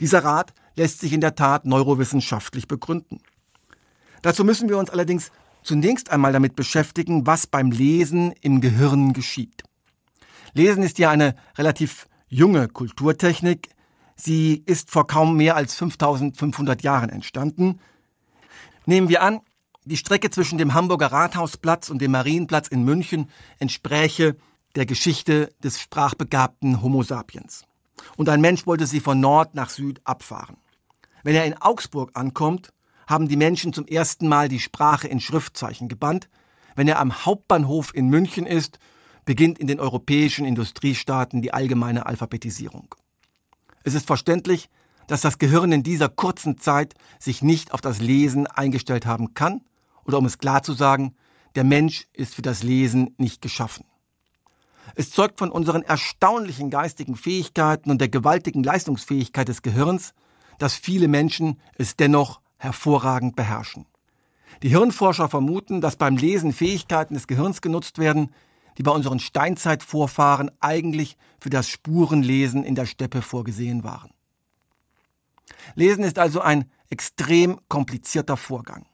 Dieser 0.00 0.24
Rat 0.24 0.54
lässt 0.76 1.00
sich 1.00 1.12
in 1.12 1.20
der 1.20 1.34
Tat 1.34 1.66
neurowissenschaftlich 1.66 2.68
begründen. 2.68 3.20
Dazu 4.22 4.44
müssen 4.44 4.68
wir 4.68 4.78
uns 4.78 4.90
allerdings 4.90 5.32
zunächst 5.62 6.10
einmal 6.10 6.32
damit 6.32 6.56
beschäftigen, 6.56 7.26
was 7.26 7.46
beim 7.46 7.70
Lesen 7.70 8.32
im 8.40 8.60
Gehirn 8.60 9.12
geschieht. 9.12 9.64
Lesen 10.54 10.82
ist 10.82 10.98
ja 10.98 11.10
eine 11.10 11.34
relativ 11.56 12.08
junge 12.28 12.68
Kulturtechnik. 12.68 13.68
Sie 14.20 14.64
ist 14.66 14.90
vor 14.90 15.06
kaum 15.06 15.36
mehr 15.36 15.54
als 15.54 15.74
5500 15.76 16.82
Jahren 16.82 17.08
entstanden. 17.08 17.78
Nehmen 18.84 19.08
wir 19.08 19.22
an, 19.22 19.40
die 19.84 19.96
Strecke 19.96 20.28
zwischen 20.30 20.58
dem 20.58 20.74
Hamburger 20.74 21.12
Rathausplatz 21.12 21.88
und 21.88 22.02
dem 22.02 22.10
Marienplatz 22.10 22.66
in 22.68 22.84
München 22.84 23.30
entspräche 23.58 24.36
der 24.74 24.86
Geschichte 24.86 25.54
des 25.62 25.80
sprachbegabten 25.80 26.82
Homo 26.82 27.02
sapiens. 27.02 27.64
Und 28.16 28.28
ein 28.28 28.40
Mensch 28.40 28.66
wollte 28.66 28.86
sie 28.86 29.00
von 29.00 29.20
Nord 29.20 29.54
nach 29.54 29.70
Süd 29.70 30.00
abfahren. 30.04 30.56
Wenn 31.22 31.36
er 31.36 31.46
in 31.46 31.54
Augsburg 31.54 32.10
ankommt, 32.14 32.72
haben 33.06 33.28
die 33.28 33.36
Menschen 33.36 33.72
zum 33.72 33.86
ersten 33.86 34.28
Mal 34.28 34.48
die 34.48 34.60
Sprache 34.60 35.08
in 35.08 35.20
Schriftzeichen 35.20 35.88
gebannt. 35.88 36.28
Wenn 36.74 36.88
er 36.88 36.98
am 36.98 37.24
Hauptbahnhof 37.24 37.94
in 37.94 38.08
München 38.08 38.46
ist, 38.46 38.78
beginnt 39.24 39.58
in 39.58 39.68
den 39.68 39.80
europäischen 39.80 40.44
Industriestaaten 40.44 41.40
die 41.40 41.54
allgemeine 41.54 42.06
Alphabetisierung. 42.06 42.94
Es 43.84 43.94
ist 43.94 44.06
verständlich, 44.06 44.68
dass 45.06 45.20
das 45.22 45.38
Gehirn 45.38 45.72
in 45.72 45.82
dieser 45.82 46.08
kurzen 46.08 46.58
Zeit 46.58 46.94
sich 47.18 47.42
nicht 47.42 47.72
auf 47.72 47.80
das 47.80 48.00
Lesen 48.00 48.46
eingestellt 48.46 49.06
haben 49.06 49.34
kann, 49.34 49.62
oder 50.04 50.18
um 50.18 50.26
es 50.26 50.38
klar 50.38 50.62
zu 50.62 50.72
sagen, 50.72 51.14
der 51.54 51.64
Mensch 51.64 52.06
ist 52.12 52.34
für 52.34 52.42
das 52.42 52.62
Lesen 52.62 53.14
nicht 53.18 53.42
geschaffen. 53.42 53.84
Es 54.94 55.10
zeugt 55.10 55.38
von 55.38 55.50
unseren 55.50 55.82
erstaunlichen 55.82 56.70
geistigen 56.70 57.16
Fähigkeiten 57.16 57.90
und 57.90 58.00
der 58.00 58.08
gewaltigen 58.08 58.62
Leistungsfähigkeit 58.62 59.48
des 59.48 59.62
Gehirns, 59.62 60.14
dass 60.58 60.74
viele 60.74 61.08
Menschen 61.08 61.60
es 61.76 61.96
dennoch 61.96 62.40
hervorragend 62.56 63.36
beherrschen. 63.36 63.86
Die 64.62 64.70
Hirnforscher 64.70 65.28
vermuten, 65.28 65.80
dass 65.80 65.96
beim 65.96 66.16
Lesen 66.16 66.52
Fähigkeiten 66.52 67.14
des 67.14 67.26
Gehirns 67.26 67.60
genutzt 67.60 67.98
werden, 67.98 68.30
die 68.78 68.82
bei 68.82 68.92
unseren 68.92 69.18
Steinzeitvorfahren 69.18 70.50
eigentlich 70.60 71.16
für 71.40 71.50
das 71.50 71.68
Spurenlesen 71.68 72.64
in 72.64 72.74
der 72.74 72.86
Steppe 72.86 73.22
vorgesehen 73.22 73.84
waren. 73.84 74.10
Lesen 75.74 76.04
ist 76.04 76.18
also 76.18 76.40
ein 76.40 76.70
extrem 76.88 77.60
komplizierter 77.68 78.36
Vorgang. 78.36 78.86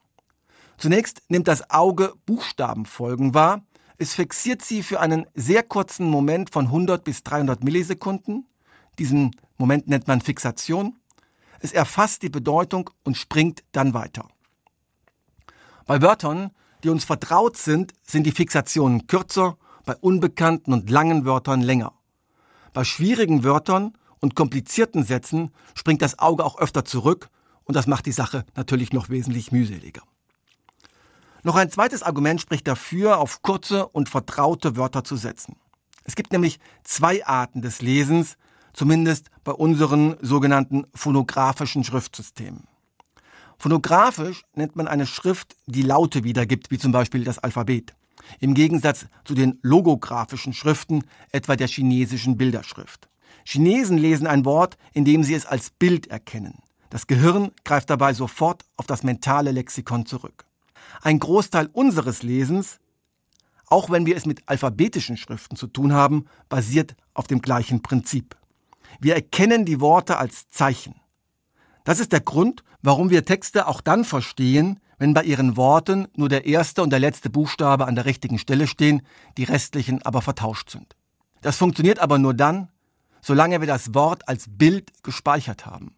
Zunächst 0.78 1.22
nimmt 1.28 1.46
das 1.46 1.70
Auge 1.70 2.14
Buchstabenfolgen 2.26 3.34
wahr, 3.34 3.62
es 3.96 4.14
fixiert 4.14 4.62
sie 4.62 4.82
für 4.82 5.00
einen 5.00 5.26
sehr 5.34 5.62
kurzen 5.62 6.10
Moment 6.10 6.52
von 6.52 6.66
100 6.66 7.04
bis 7.04 7.22
300 7.22 7.62
Millisekunden. 7.62 8.46
Diesen 8.98 9.30
Moment 9.56 9.86
nennt 9.86 10.08
man 10.08 10.20
Fixation. 10.20 10.98
Es 11.60 11.72
erfasst 11.72 12.22
die 12.22 12.28
Bedeutung 12.28 12.90
und 13.04 13.16
springt 13.16 13.62
dann 13.70 13.94
weiter. 13.94 14.28
Bei 15.86 16.02
Wörtern, 16.02 16.50
die 16.82 16.88
uns 16.88 17.04
vertraut 17.04 17.56
sind, 17.56 17.92
sind 18.02 18.24
die 18.24 18.32
Fixationen 18.32 19.06
kürzer, 19.06 19.56
bei 19.84 19.96
unbekannten 19.96 20.72
und 20.72 20.90
langen 20.90 21.24
Wörtern 21.24 21.60
länger. 21.60 21.92
Bei 22.72 22.84
schwierigen 22.84 23.44
Wörtern 23.44 23.96
und 24.20 24.34
komplizierten 24.34 25.04
Sätzen 25.04 25.52
springt 25.74 26.02
das 26.02 26.18
Auge 26.18 26.44
auch 26.44 26.58
öfter 26.58 26.84
zurück 26.84 27.28
und 27.64 27.76
das 27.76 27.86
macht 27.86 28.06
die 28.06 28.12
Sache 28.12 28.44
natürlich 28.56 28.92
noch 28.92 29.08
wesentlich 29.08 29.52
mühseliger. 29.52 30.02
Noch 31.42 31.56
ein 31.56 31.70
zweites 31.70 32.02
Argument 32.02 32.40
spricht 32.40 32.66
dafür, 32.66 33.18
auf 33.18 33.42
kurze 33.42 33.86
und 33.88 34.08
vertraute 34.08 34.76
Wörter 34.76 35.04
zu 35.04 35.16
setzen. 35.16 35.56
Es 36.04 36.16
gibt 36.16 36.32
nämlich 36.32 36.58
zwei 36.84 37.26
Arten 37.26 37.60
des 37.60 37.82
Lesens, 37.82 38.36
zumindest 38.72 39.30
bei 39.44 39.52
unseren 39.52 40.16
sogenannten 40.20 40.86
phonografischen 40.94 41.84
Schriftsystemen. 41.84 42.66
Phonografisch 43.58 44.44
nennt 44.54 44.76
man 44.76 44.88
eine 44.88 45.06
Schrift, 45.06 45.56
die 45.66 45.82
Laute 45.82 46.24
wiedergibt, 46.24 46.70
wie 46.70 46.78
zum 46.78 46.92
Beispiel 46.92 47.24
das 47.24 47.38
Alphabet. 47.38 47.94
Im 48.40 48.54
Gegensatz 48.54 49.06
zu 49.24 49.34
den 49.34 49.58
logografischen 49.62 50.52
Schriften, 50.52 51.04
etwa 51.32 51.56
der 51.56 51.68
chinesischen 51.68 52.36
Bilderschrift. 52.36 53.08
Chinesen 53.44 53.98
lesen 53.98 54.26
ein 54.26 54.44
Wort, 54.44 54.76
indem 54.92 55.22
sie 55.22 55.34
es 55.34 55.46
als 55.46 55.70
Bild 55.70 56.06
erkennen. 56.06 56.58
Das 56.90 57.06
Gehirn 57.06 57.50
greift 57.64 57.90
dabei 57.90 58.14
sofort 58.14 58.64
auf 58.76 58.86
das 58.86 59.02
mentale 59.02 59.50
Lexikon 59.50 60.06
zurück. 60.06 60.46
Ein 61.02 61.18
Großteil 61.18 61.68
unseres 61.72 62.22
Lesens, 62.22 62.78
auch 63.66 63.90
wenn 63.90 64.06
wir 64.06 64.16
es 64.16 64.26
mit 64.26 64.48
alphabetischen 64.48 65.16
Schriften 65.16 65.56
zu 65.56 65.66
tun 65.66 65.92
haben, 65.92 66.26
basiert 66.48 66.94
auf 67.12 67.26
dem 67.26 67.42
gleichen 67.42 67.82
Prinzip. 67.82 68.36
Wir 69.00 69.14
erkennen 69.14 69.64
die 69.64 69.80
Worte 69.80 70.18
als 70.18 70.48
Zeichen. 70.48 70.94
Das 71.84 72.00
ist 72.00 72.10
der 72.12 72.20
Grund, 72.20 72.64
warum 72.82 73.10
wir 73.10 73.26
Texte 73.26 73.68
auch 73.68 73.82
dann 73.82 74.04
verstehen, 74.04 74.80
wenn 74.98 75.12
bei 75.12 75.22
ihren 75.22 75.56
Worten 75.56 76.08
nur 76.16 76.30
der 76.30 76.46
erste 76.46 76.82
und 76.82 76.88
der 76.90 76.98
letzte 76.98 77.28
Buchstabe 77.28 77.86
an 77.86 77.94
der 77.94 78.06
richtigen 78.06 78.38
Stelle 78.38 78.66
stehen, 78.66 79.02
die 79.36 79.44
restlichen 79.44 80.00
aber 80.02 80.22
vertauscht 80.22 80.70
sind. 80.70 80.96
Das 81.42 81.58
funktioniert 81.58 81.98
aber 81.98 82.16
nur 82.18 82.32
dann, 82.32 82.70
solange 83.20 83.60
wir 83.60 83.66
das 83.66 83.92
Wort 83.94 84.26
als 84.28 84.46
Bild 84.48 85.02
gespeichert 85.02 85.66
haben. 85.66 85.94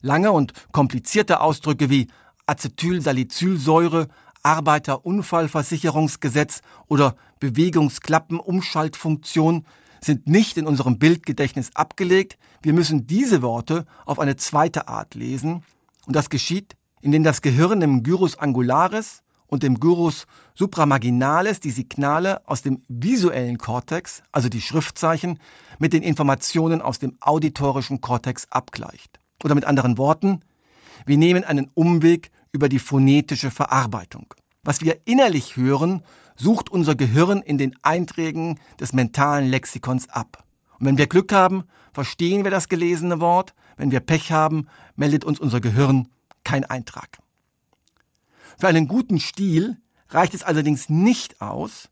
Lange 0.00 0.30
und 0.30 0.52
komplizierte 0.70 1.40
Ausdrücke 1.40 1.90
wie 1.90 2.06
Acetylsalicylsäure, 2.46 4.06
Arbeiterunfallversicherungsgesetz 4.42 6.60
oder 6.86 7.16
Bewegungsklappenumschaltfunktion 7.40 9.66
sind 10.04 10.26
nicht 10.26 10.56
in 10.56 10.66
unserem 10.66 10.98
Bildgedächtnis 10.98 11.70
abgelegt. 11.74 12.38
Wir 12.62 12.72
müssen 12.72 13.06
diese 13.06 13.42
Worte 13.42 13.86
auf 14.06 14.18
eine 14.18 14.36
zweite 14.36 14.88
Art 14.88 15.14
lesen. 15.14 15.62
Und 16.06 16.16
das 16.16 16.30
geschieht, 16.30 16.76
indem 17.00 17.22
das 17.22 17.42
Gehirn 17.42 17.82
im 17.82 18.02
Gyrus 18.02 18.38
angularis 18.38 19.22
und 19.46 19.62
dem 19.62 19.78
Gyrus 19.78 20.26
supramarginalis 20.54 21.60
die 21.60 21.70
Signale 21.70 22.46
aus 22.48 22.62
dem 22.62 22.82
visuellen 22.88 23.58
Kortex, 23.58 24.22
also 24.32 24.48
die 24.48 24.60
Schriftzeichen, 24.60 25.38
mit 25.78 25.92
den 25.92 26.02
Informationen 26.02 26.80
aus 26.80 26.98
dem 26.98 27.16
auditorischen 27.20 28.00
Kortex 28.00 28.46
abgleicht. 28.50 29.20
Oder 29.42 29.54
mit 29.54 29.64
anderen 29.64 29.98
Worten, 29.98 30.40
wir 31.06 31.18
nehmen 31.18 31.44
einen 31.44 31.70
Umweg 31.74 32.30
über 32.52 32.68
die 32.68 32.78
phonetische 32.78 33.50
Verarbeitung. 33.50 34.32
Was 34.62 34.80
wir 34.80 34.98
innerlich 35.04 35.56
hören, 35.56 36.02
sucht 36.36 36.68
unser 36.68 36.94
Gehirn 36.94 37.42
in 37.42 37.58
den 37.58 37.76
Einträgen 37.82 38.58
des 38.80 38.92
mentalen 38.92 39.48
Lexikons 39.48 40.08
ab. 40.08 40.44
Und 40.78 40.86
wenn 40.86 40.98
wir 40.98 41.06
Glück 41.06 41.32
haben, 41.32 41.64
verstehen 41.92 42.44
wir 42.44 42.50
das 42.50 42.68
gelesene 42.68 43.20
Wort. 43.20 43.54
Wenn 43.76 43.90
wir 43.90 44.00
Pech 44.00 44.32
haben, 44.32 44.68
meldet 44.96 45.24
uns 45.24 45.38
unser 45.38 45.60
Gehirn 45.60 46.08
kein 46.42 46.64
Eintrag. 46.64 47.18
Für 48.58 48.68
einen 48.68 48.88
guten 48.88 49.18
Stil 49.18 49.78
reicht 50.08 50.34
es 50.34 50.42
allerdings 50.42 50.88
nicht 50.88 51.40
aus, 51.40 51.88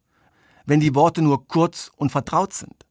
wenn 0.64 0.80
die 0.80 0.94
Worte 0.94 1.22
nur 1.22 1.48
kurz 1.48 1.90
und 1.96 2.10
vertraut 2.10 2.52
sind. 2.52 2.86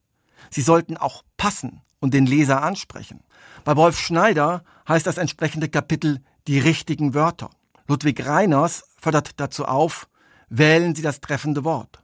Sie 0.50 0.60
sollten 0.60 0.96
auch 0.96 1.22
passen 1.36 1.80
und 2.00 2.12
den 2.14 2.26
Leser 2.26 2.62
ansprechen. 2.62 3.22
Bei 3.64 3.76
Wolf 3.76 3.98
Schneider 3.98 4.64
heißt 4.88 5.06
das 5.06 5.18
entsprechende 5.18 5.68
Kapitel 5.68 6.22
die 6.46 6.58
richtigen 6.58 7.14
Wörter. 7.14 7.50
Ludwig 7.86 8.26
Reiners 8.26 8.84
fördert 8.98 9.40
dazu 9.40 9.64
auf, 9.64 10.08
wählen 10.52 10.94
Sie 10.94 11.02
das 11.02 11.20
treffende 11.20 11.64
Wort. 11.64 12.02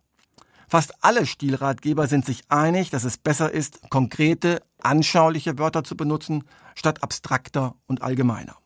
Fast 0.69 1.05
alle 1.05 1.27
Stilratgeber 1.27 2.07
sind 2.07 2.25
sich 2.25 2.43
einig, 2.49 2.91
dass 2.91 3.05
es 3.05 3.19
besser 3.19 3.53
ist, 3.53 3.91
konkrete, 3.91 4.63
anschauliche 4.83 5.59
Wörter 5.59 5.85
zu 5.85 5.97
benutzen, 5.97 6.45
statt 6.75 7.03
abstrakter 7.03 7.75
und 7.87 8.03
allgemeiner. 8.03 8.57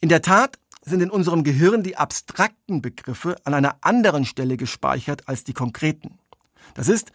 In 0.00 0.08
der 0.08 0.22
Tat 0.22 0.58
sind 0.82 1.00
in 1.00 1.10
unserem 1.10 1.44
Gehirn 1.44 1.82
die 1.82 1.96
abstrakten 1.96 2.82
Begriffe 2.82 3.36
an 3.44 3.54
einer 3.54 3.76
anderen 3.80 4.24
Stelle 4.24 4.56
gespeichert 4.56 5.28
als 5.28 5.44
die 5.44 5.54
konkreten. 5.54 6.18
Das 6.74 6.88
ist, 6.88 7.12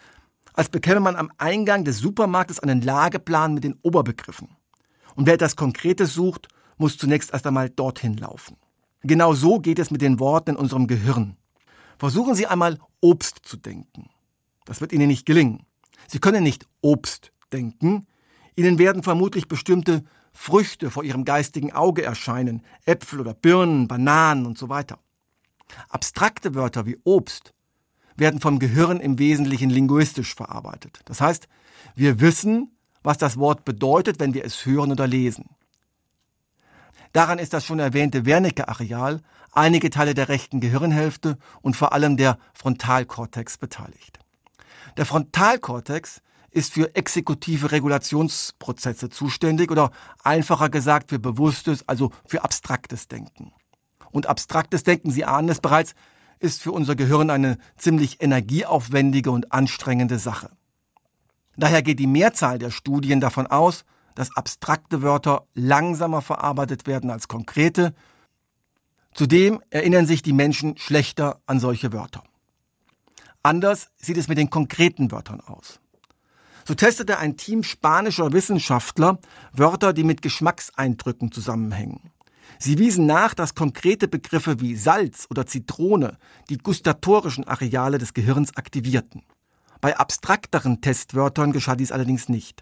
als 0.54 0.70
bekäme 0.70 1.00
man 1.02 1.16
am 1.16 1.32
Eingang 1.38 1.86
des 1.86 2.00
Supermarktes 2.00 2.60
einen 2.60 2.82
Lageplan 2.82 3.54
mit 3.54 3.64
den 3.64 3.78
Oberbegriffen. 3.82 4.50
Und 5.16 5.28
wer 5.28 5.36
etwas 5.36 5.56
Konkretes 5.56 6.14
sucht, 6.14 6.48
muss 6.78 6.98
zunächst 6.98 7.32
erst 7.32 7.48
einmal 7.48 7.70
dorthin 7.70 8.18
laufen. 8.18 8.58
Genau 9.04 9.34
so 9.34 9.60
geht 9.60 9.80
es 9.80 9.92
mit 9.92 10.02
den 10.02 10.20
Worten 10.20 10.52
in 10.52 10.56
unserem 10.56 10.88
Gehirn. 10.88 11.38
Versuchen 11.98 12.36
Sie 12.36 12.48
einmal 12.48 12.80
Obst 13.00 13.40
zu 13.44 13.58
denken. 13.58 14.10
Das 14.66 14.82
wird 14.82 14.92
Ihnen 14.92 15.08
nicht 15.08 15.26
gelingen. 15.26 15.66
Sie 16.08 16.20
können 16.20 16.44
nicht 16.44 16.68
Obst 16.82 17.32
denken. 17.52 18.08
Ihnen 18.56 18.78
werden 18.80 19.04
vermutlich 19.04 19.48
bestimmte 19.48 20.04
Früchte 20.34 20.92
vor 20.92 21.04
Ihrem 21.04 21.26
geistigen 21.26 21.72
Auge 21.72 22.04
erscheinen, 22.04 22.64
Äpfel 22.86 23.20
oder 23.20 23.34
Birnen, 23.34 23.88
Bananen 23.88 24.46
und 24.46 24.58
so 24.58 24.70
weiter. 24.70 25.00
Abstrakte 25.90 26.54
Wörter 26.56 26.86
wie 26.86 27.00
Obst 27.04 27.54
werden 28.16 28.40
vom 28.40 28.60
Gehirn 28.60 29.00
im 29.00 29.20
Wesentlichen 29.20 29.70
linguistisch 29.70 30.36
verarbeitet. 30.36 31.02
Das 31.06 31.22
heißt, 31.22 31.48
wir 31.96 32.20
wissen, 32.20 32.72
was 33.04 33.18
das 33.18 33.38
Wort 33.38 33.66
bedeutet, 33.66 34.20
wenn 34.20 34.34
wir 34.34 34.46
es 34.46 34.66
hören 34.66 34.92
oder 34.92 35.08
lesen. 35.08 35.50
Daran 37.14 37.40
ist 37.40 37.54
das 37.54 37.66
schon 37.66 37.80
erwähnte 37.80 38.26
Wernicke-Areal, 38.26 39.22
einige 39.52 39.90
Teile 39.90 40.14
der 40.14 40.30
rechten 40.30 40.62
Gehirnhälfte 40.62 41.38
und 41.62 41.76
vor 41.76 41.94
allem 41.94 42.18
der 42.18 42.38
Frontalkortex 42.54 43.58
beteiligt. 43.58 44.20
Der 44.98 45.06
Frontalkortex 45.06 46.22
ist 46.52 46.74
für 46.74 46.96
exekutive 46.96 47.72
Regulationsprozesse 47.72 49.10
zuständig 49.10 49.72
oder 49.72 49.92
einfacher 50.24 50.70
gesagt 50.70 51.10
für 51.10 51.20
bewusstes, 51.20 51.88
also 51.88 52.12
für 52.26 52.44
abstraktes 52.44 53.08
Denken. 53.08 53.54
Und 54.12 54.28
abstraktes 54.28 54.84
Denken, 54.84 55.12
Sie 55.12 55.24
ahnen 55.24 55.50
es 55.50 55.62
bereits, 55.62 55.96
ist 56.40 56.62
für 56.62 56.72
unser 56.72 56.96
Gehirn 56.96 57.30
eine 57.30 57.58
ziemlich 57.78 58.22
energieaufwendige 58.22 59.32
und 59.32 59.54
anstrengende 59.54 60.20
Sache. 60.20 60.50
Daher 61.56 61.82
geht 61.82 62.00
die 62.00 62.08
Mehrzahl 62.08 62.60
der 62.60 62.72
Studien 62.72 63.22
davon 63.22 63.48
aus, 63.48 63.86
dass 64.16 64.36
abstrakte 64.36 65.02
Wörter 65.02 65.46
langsamer 65.54 66.22
verarbeitet 66.22 66.88
werden 66.88 67.10
als 67.10 67.28
konkrete. 67.28 67.94
Zudem 69.14 69.62
erinnern 69.70 70.06
sich 70.06 70.22
die 70.22 70.34
Menschen 70.34 70.78
schlechter 70.78 71.42
an 71.46 71.60
solche 71.60 71.92
Wörter. 71.94 72.24
Anders 73.44 73.90
sieht 73.98 74.18
es 74.18 74.28
mit 74.28 74.38
den 74.38 74.50
konkreten 74.50 75.12
Wörtern 75.12 75.42
aus. 75.42 75.80
So 76.66 76.76
testete 76.76 77.18
ein 77.18 77.38
Team 77.38 77.64
spanischer 77.64 78.32
Wissenschaftler 78.34 79.20
Wörter, 79.52 79.94
die 79.94 80.04
mit 80.04 80.22
Geschmackseindrücken 80.22 81.32
zusammenhängen. 81.32 82.12
Sie 82.60 82.78
wiesen 82.78 83.08
nach, 83.08 83.34
dass 83.34 83.56
konkrete 83.56 84.08
Begriffe 84.08 84.60
wie 84.60 84.76
Salz 84.76 85.26
oder 85.30 85.48
Zitrone 85.48 86.18
die 86.50 86.60
gustatorischen 86.60 87.48
Areale 87.48 87.98
des 87.98 88.14
Gehirns 88.14 88.56
aktivierten. 88.56 89.24
Bei 89.80 89.98
abstrakteren 89.98 90.80
Testwörtern 90.82 91.54
geschah 91.54 91.76
dies 91.76 91.92
allerdings 91.92 92.30
nicht. 92.30 92.62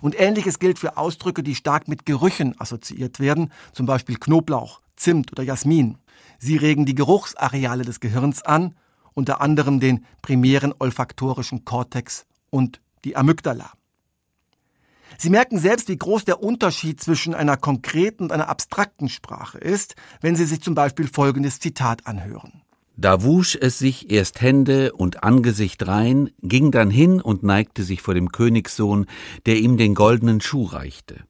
Und 0.00 0.18
ähnliches 0.18 0.58
gilt 0.58 0.78
für 0.78 0.96
Ausdrücke, 0.96 1.42
die 1.42 1.54
stark 1.54 1.88
mit 1.88 2.06
Gerüchen 2.06 2.54
assoziiert 2.60 3.20
werden, 3.20 3.52
zum 3.72 3.86
Beispiel 3.86 4.16
Knoblauch, 4.16 4.80
Zimt 4.96 5.32
oder 5.32 5.42
Jasmin. 5.42 5.98
Sie 6.38 6.56
regen 6.56 6.86
die 6.86 6.94
Geruchsareale 6.94 7.84
des 7.84 8.00
Gehirns 8.00 8.42
an, 8.42 8.74
unter 9.14 9.40
anderem 9.40 9.80
den 9.80 10.04
primären 10.22 10.74
olfaktorischen 10.78 11.64
Kortex 11.64 12.26
und 12.50 12.80
die 13.04 13.16
Amygdala. 13.16 13.72
Sie 15.18 15.30
merken 15.30 15.58
selbst, 15.58 15.88
wie 15.88 15.98
groß 15.98 16.24
der 16.24 16.42
Unterschied 16.42 17.00
zwischen 17.00 17.34
einer 17.34 17.56
konkreten 17.56 18.24
und 18.24 18.32
einer 18.32 18.48
abstrakten 18.48 19.08
Sprache 19.08 19.58
ist, 19.58 19.94
wenn 20.20 20.36
Sie 20.36 20.46
sich 20.46 20.62
zum 20.62 20.74
Beispiel 20.74 21.08
folgendes 21.08 21.58
Zitat 21.58 22.06
anhören. 22.06 22.62
Da 23.00 23.22
wusch 23.22 23.56
es 23.58 23.78
sich 23.78 24.10
erst 24.10 24.42
Hände 24.42 24.92
und 24.92 25.24
Angesicht 25.24 25.86
rein, 25.88 26.32
ging 26.42 26.70
dann 26.70 26.90
hin 26.90 27.22
und 27.22 27.42
neigte 27.42 27.82
sich 27.82 28.02
vor 28.02 28.12
dem 28.12 28.30
Königssohn, 28.30 29.06
der 29.46 29.56
ihm 29.56 29.78
den 29.78 29.94
goldenen 29.94 30.42
Schuh 30.42 30.66
reichte. 30.66 31.24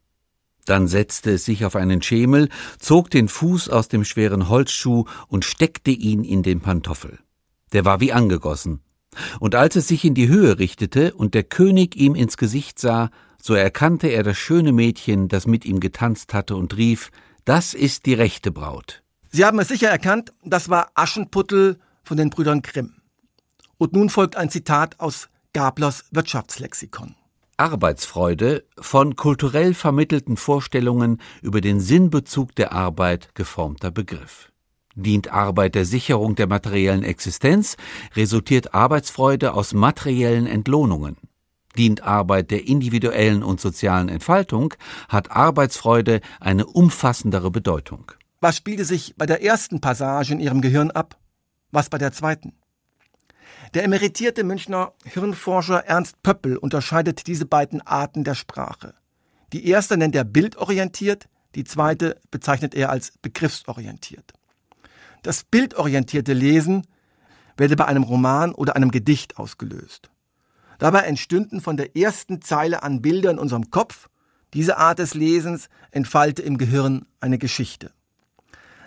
Dann 0.65 0.89
setzte 0.89 1.31
es 1.31 1.45
sich 1.45 1.65
auf 1.65 1.77
einen 1.77 2.03
Schemel, 2.03 2.49
zog 2.81 3.09
den 3.09 3.29
Fuß 3.29 3.69
aus 3.69 3.87
dem 3.87 4.05
schweren 4.05 4.49
Holzschuh 4.49 5.05
und 5.29 5.45
steckte 5.45 5.93
ihn 5.93 6.25
in 6.25 6.43
den 6.43 6.59
Pantoffel. 6.61 7.21
Der 7.73 7.85
war 7.85 8.01
wie 8.01 8.13
angegossen. 8.13 8.81
Und 9.39 9.55
als 9.55 9.77
es 9.77 9.87
sich 9.87 10.05
in 10.05 10.15
die 10.15 10.27
Höhe 10.27 10.59
richtete 10.59 11.15
und 11.15 11.35
der 11.35 11.45
König 11.45 11.95
ihm 11.95 12.17
ins 12.17 12.37
Gesicht 12.37 12.81
sah, 12.81 13.11
so 13.41 13.55
erkannte 13.55 14.09
er 14.09 14.25
das 14.25 14.37
schöne 14.37 14.73
Mädchen, 14.73 15.29
das 15.29 15.47
mit 15.47 15.65
ihm 15.65 15.79
getanzt 15.79 16.35
hatte, 16.35 16.57
und 16.57 16.77
rief, 16.77 17.13
das 17.45 17.75
ist 17.75 18.07
die 18.07 18.15
rechte 18.15 18.51
Braut. 18.51 19.05
Sie 19.33 19.45
haben 19.45 19.61
es 19.61 19.69
sicher 19.69 19.89
erkannt, 19.89 20.33
das 20.45 20.69
war 20.69 20.91
Aschenputtel 20.95 21.79
von 22.03 22.17
den 22.17 22.31
Brüdern 22.31 22.63
Grimm. 22.63 22.97
Und 23.79 23.93
nun 23.93 24.11
folgt 24.11 24.37
ein 24.37 24.51
Zitat 24.51 24.99
aus 24.99 25.29
Gablers 25.53 26.05
Wirtschaftslexikon. 26.11 27.15
Arbeitsfreude 27.57 28.65
von 28.81 29.15
kulturell 29.15 29.75
vermittelten 29.75 30.37
Vorstellungen 30.37 31.21
über 31.43 31.61
den 31.61 31.79
Sinnbezug 31.79 32.55
der 32.57 32.73
Arbeit 32.73 33.35
geformter 33.35 33.91
Begriff. 33.91 34.51
Dient 34.97 35.31
Arbeit 35.31 35.77
der 35.77 35.85
Sicherung 35.85 36.35
der 36.35 36.49
materiellen 36.49 37.05
Existenz, 37.05 37.77
resultiert 38.17 38.75
Arbeitsfreude 38.75 39.55
aus 39.55 39.73
materiellen 39.75 40.47
Entlohnungen. 40.47 41.17
Dient 41.77 42.03
Arbeit 42.03 42.51
der 42.51 42.67
individuellen 42.67 43.45
und 43.45 43.61
sozialen 43.61 44.09
Entfaltung, 44.09 44.75
hat 45.09 45.31
Arbeitsfreude 45.31 46.21
eine 46.41 46.67
umfassendere 46.67 47.53
Bedeutung. 47.53 48.11
Was 48.41 48.57
spielte 48.57 48.87
sich 48.87 49.15
bei 49.19 49.27
der 49.27 49.43
ersten 49.43 49.83
Passage 49.83 50.33
in 50.33 50.41
ihrem 50.41 50.63
Gehirn 50.63 50.91
ab? 50.91 51.19
Was 51.73 51.91
bei 51.91 51.99
der 51.99 52.11
zweiten? 52.13 52.55
Der 53.75 53.85
emeritierte 53.85 54.45
Münchner 54.45 54.95
Hirnforscher 55.05 55.85
Ernst 55.85 56.23
Pöppel 56.23 56.57
unterscheidet 56.57 57.27
diese 57.27 57.45
beiden 57.45 57.83
Arten 57.83 58.25
der 58.25 58.35
Sprache. 58.35 58.95
Die 59.53 59.69
erste 59.69 59.99
nennt 59.99 60.15
er 60.15 60.25
bildorientiert, 60.25 61.29
die 61.55 61.65
zweite 61.65 62.19
bezeichnet 62.31 62.75
er 62.75 62.89
als 62.89 63.13
begriffsorientiert. 63.21 64.33
Das 65.23 65.45
bildorientierte 65.45 66.33
Lesen 66.33 66.87
werde 67.59 67.77
bei 67.77 67.85
einem 67.85 68.05
Roman 68.05 68.55
oder 68.55 68.75
einem 68.75 68.91
Gedicht 68.91 69.37
ausgelöst. 69.37 70.11
Dabei 70.79 71.01
entstünden 71.01 71.61
von 71.61 71.77
der 71.77 71.95
ersten 71.95 72.41
Zeile 72.41 72.83
an 72.83 73.03
Bilder 73.03 73.31
in 73.33 73.39
unserem 73.39 73.71
Kopf. 73.71 74.09
Diese 74.55 74.79
Art 74.79 74.99
des 74.99 75.13
Lesens 75.13 75.69
entfalte 75.91 76.41
im 76.41 76.57
Gehirn 76.57 77.05
eine 77.21 77.37
Geschichte. 77.37 77.93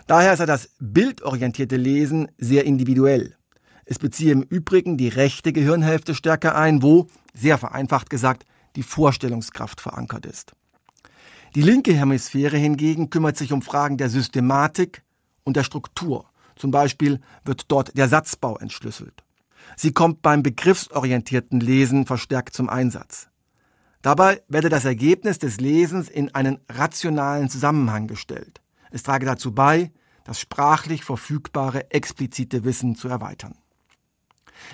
Daher 0.06 0.36
sei 0.36 0.44
das 0.44 0.70
bildorientierte 0.80 1.76
Lesen 1.76 2.28
sehr 2.36 2.64
individuell. 2.64 3.36
Es 3.86 3.98
beziehe 3.98 4.32
im 4.32 4.42
Übrigen 4.42 4.96
die 4.96 5.08
rechte 5.08 5.52
Gehirnhälfte 5.52 6.14
stärker 6.14 6.56
ein, 6.56 6.82
wo, 6.82 7.06
sehr 7.32 7.58
vereinfacht 7.58 8.10
gesagt, 8.10 8.44
die 8.76 8.82
Vorstellungskraft 8.82 9.80
verankert 9.80 10.26
ist. 10.26 10.52
Die 11.54 11.62
linke 11.62 11.94
Hemisphäre 11.94 12.56
hingegen 12.56 13.10
kümmert 13.10 13.36
sich 13.36 13.52
um 13.52 13.62
Fragen 13.62 13.96
der 13.96 14.10
Systematik 14.10 15.02
und 15.44 15.56
der 15.56 15.64
Struktur. 15.64 16.26
Zum 16.56 16.70
Beispiel 16.70 17.20
wird 17.44 17.70
dort 17.70 17.96
der 17.96 18.08
Satzbau 18.08 18.58
entschlüsselt. 18.58 19.24
Sie 19.76 19.92
kommt 19.92 20.22
beim 20.22 20.42
begriffsorientierten 20.42 21.60
Lesen 21.60 22.06
verstärkt 22.06 22.54
zum 22.54 22.68
Einsatz. 22.68 23.28
Dabei 24.02 24.42
werde 24.48 24.68
das 24.68 24.84
Ergebnis 24.84 25.38
des 25.38 25.60
Lesens 25.60 26.08
in 26.08 26.34
einen 26.34 26.58
rationalen 26.68 27.48
Zusammenhang 27.48 28.06
gestellt. 28.06 28.60
Es 28.94 29.02
trage 29.02 29.26
dazu 29.26 29.52
bei, 29.52 29.90
das 30.22 30.38
sprachlich 30.38 31.02
verfügbare 31.02 31.90
explizite 31.90 32.62
Wissen 32.62 32.94
zu 32.94 33.08
erweitern. 33.08 33.56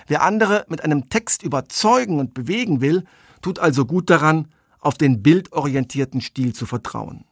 Wer 0.09 0.21
andere 0.21 0.67
mit 0.69 0.85
einem 0.85 1.09
Text 1.09 1.43
überzeugen 1.43 2.21
und 2.21 2.35
bewegen 2.35 2.83
will, 2.83 3.07
tut 3.41 3.59
also 3.59 3.87
gut 3.87 4.11
daran, 4.11 4.53
auf 4.79 4.99
den 4.99 5.23
bildorientierten 5.23 6.21
Stil 6.21 6.55
zu 6.55 6.67
vertrauen. 6.67 7.25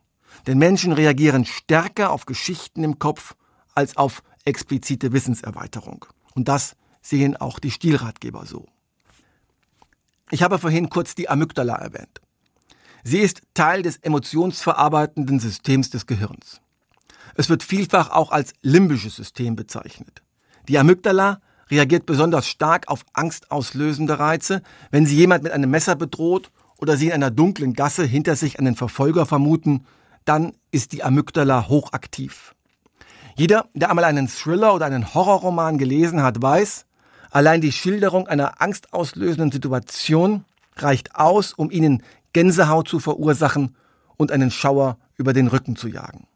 Denn 0.46 0.56
Menschen 0.56 0.94
reagieren 0.94 1.44
stärker 1.44 2.10
auf 2.10 2.24
Geschichten 2.24 2.82
im 2.84 2.98
Kopf 2.98 3.36
als 3.74 3.98
auf 3.98 4.22
explizite 4.46 5.12
Wissenserweiterung. 5.12 6.06
Und 6.34 6.48
das 6.48 6.74
sehen 7.02 7.36
auch 7.36 7.58
die 7.58 7.70
Stilratgeber 7.70 8.46
so. 8.46 8.64
Ich 10.30 10.42
habe 10.42 10.58
vorhin 10.58 10.88
kurz 10.88 11.14
die 11.14 11.28
Amygdala 11.28 11.74
erwähnt. 11.74 12.22
Sie 13.04 13.18
ist 13.18 13.42
Teil 13.52 13.82
des 13.82 13.98
emotionsverarbeitenden 13.98 15.38
Systems 15.38 15.90
des 15.90 16.06
Gehirns. 16.06 16.62
Es 17.34 17.48
wird 17.48 17.62
vielfach 17.62 18.10
auch 18.10 18.30
als 18.30 18.52
limbisches 18.62 19.16
System 19.16 19.56
bezeichnet. 19.56 20.22
Die 20.68 20.78
Amygdala 20.78 21.40
reagiert 21.70 22.06
besonders 22.06 22.46
stark 22.46 22.88
auf 22.88 23.04
angstauslösende 23.12 24.18
Reize, 24.18 24.62
wenn 24.90 25.06
sie 25.06 25.16
jemand 25.16 25.42
mit 25.42 25.52
einem 25.52 25.70
Messer 25.70 25.96
bedroht 25.96 26.50
oder 26.78 26.96
sie 26.96 27.06
in 27.06 27.12
einer 27.12 27.30
dunklen 27.30 27.74
Gasse 27.74 28.04
hinter 28.04 28.36
sich 28.36 28.58
einen 28.58 28.76
Verfolger 28.76 29.26
vermuten, 29.26 29.84
dann 30.24 30.52
ist 30.70 30.92
die 30.92 31.02
Amygdala 31.02 31.68
hochaktiv. 31.68 32.54
Jeder, 33.36 33.66
der 33.74 33.90
einmal 33.90 34.04
einen 34.04 34.28
Thriller 34.28 34.74
oder 34.74 34.86
einen 34.86 35.14
Horrorroman 35.14 35.78
gelesen 35.78 36.22
hat, 36.22 36.42
weiß, 36.42 36.86
allein 37.30 37.60
die 37.60 37.72
Schilderung 37.72 38.26
einer 38.26 38.60
angstauslösenden 38.60 39.52
Situation 39.52 40.44
reicht 40.76 41.14
aus, 41.14 41.52
um 41.52 41.70
ihnen 41.70 42.02
Gänsehaut 42.32 42.88
zu 42.88 42.98
verursachen 43.00 43.76
und 44.16 44.32
einen 44.32 44.50
Schauer 44.50 44.98
über 45.16 45.32
den 45.32 45.48
Rücken 45.48 45.76
zu 45.76 45.88
jagen. 45.88 46.26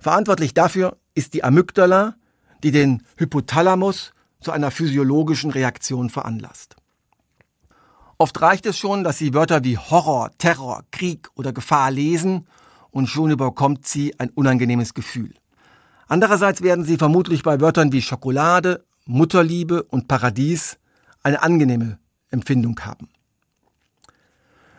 Verantwortlich 0.00 0.54
dafür 0.54 0.96
ist 1.14 1.34
die 1.34 1.44
Amygdala, 1.44 2.14
die 2.62 2.70
den 2.70 3.02
Hypothalamus 3.16 4.12
zu 4.40 4.50
einer 4.50 4.70
physiologischen 4.70 5.50
Reaktion 5.50 6.08
veranlasst. 6.08 6.76
Oft 8.16 8.40
reicht 8.40 8.66
es 8.66 8.78
schon, 8.78 9.04
dass 9.04 9.18
Sie 9.18 9.34
Wörter 9.34 9.62
wie 9.62 9.76
Horror, 9.78 10.30
Terror, 10.38 10.84
Krieg 10.90 11.28
oder 11.34 11.52
Gefahr 11.52 11.90
lesen 11.90 12.46
und 12.90 13.08
schon 13.08 13.30
überkommt 13.30 13.86
Sie 13.86 14.18
ein 14.18 14.30
unangenehmes 14.30 14.94
Gefühl. 14.94 15.34
Andererseits 16.08 16.62
werden 16.62 16.84
Sie 16.84 16.96
vermutlich 16.96 17.42
bei 17.42 17.60
Wörtern 17.60 17.92
wie 17.92 18.02
Schokolade, 18.02 18.84
Mutterliebe 19.04 19.82
und 19.84 20.08
Paradies 20.08 20.78
eine 21.22 21.42
angenehme 21.42 21.98
Empfindung 22.30 22.80
haben. 22.80 23.08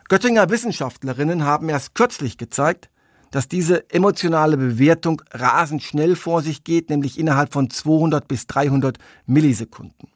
Göttinger 0.08 0.50
Wissenschaftlerinnen 0.50 1.44
haben 1.44 1.68
erst 1.68 1.94
kürzlich 1.94 2.38
gezeigt, 2.38 2.90
dass 3.32 3.48
diese 3.48 3.90
emotionale 3.90 4.56
Bewertung 4.56 5.22
rasend 5.32 5.82
schnell 5.82 6.14
vor 6.14 6.42
sich 6.42 6.62
geht, 6.62 6.90
nämlich 6.90 7.18
innerhalb 7.18 7.52
von 7.52 7.70
200 7.70 8.28
bis 8.28 8.46
300 8.46 8.98
Millisekunden. 9.26 10.08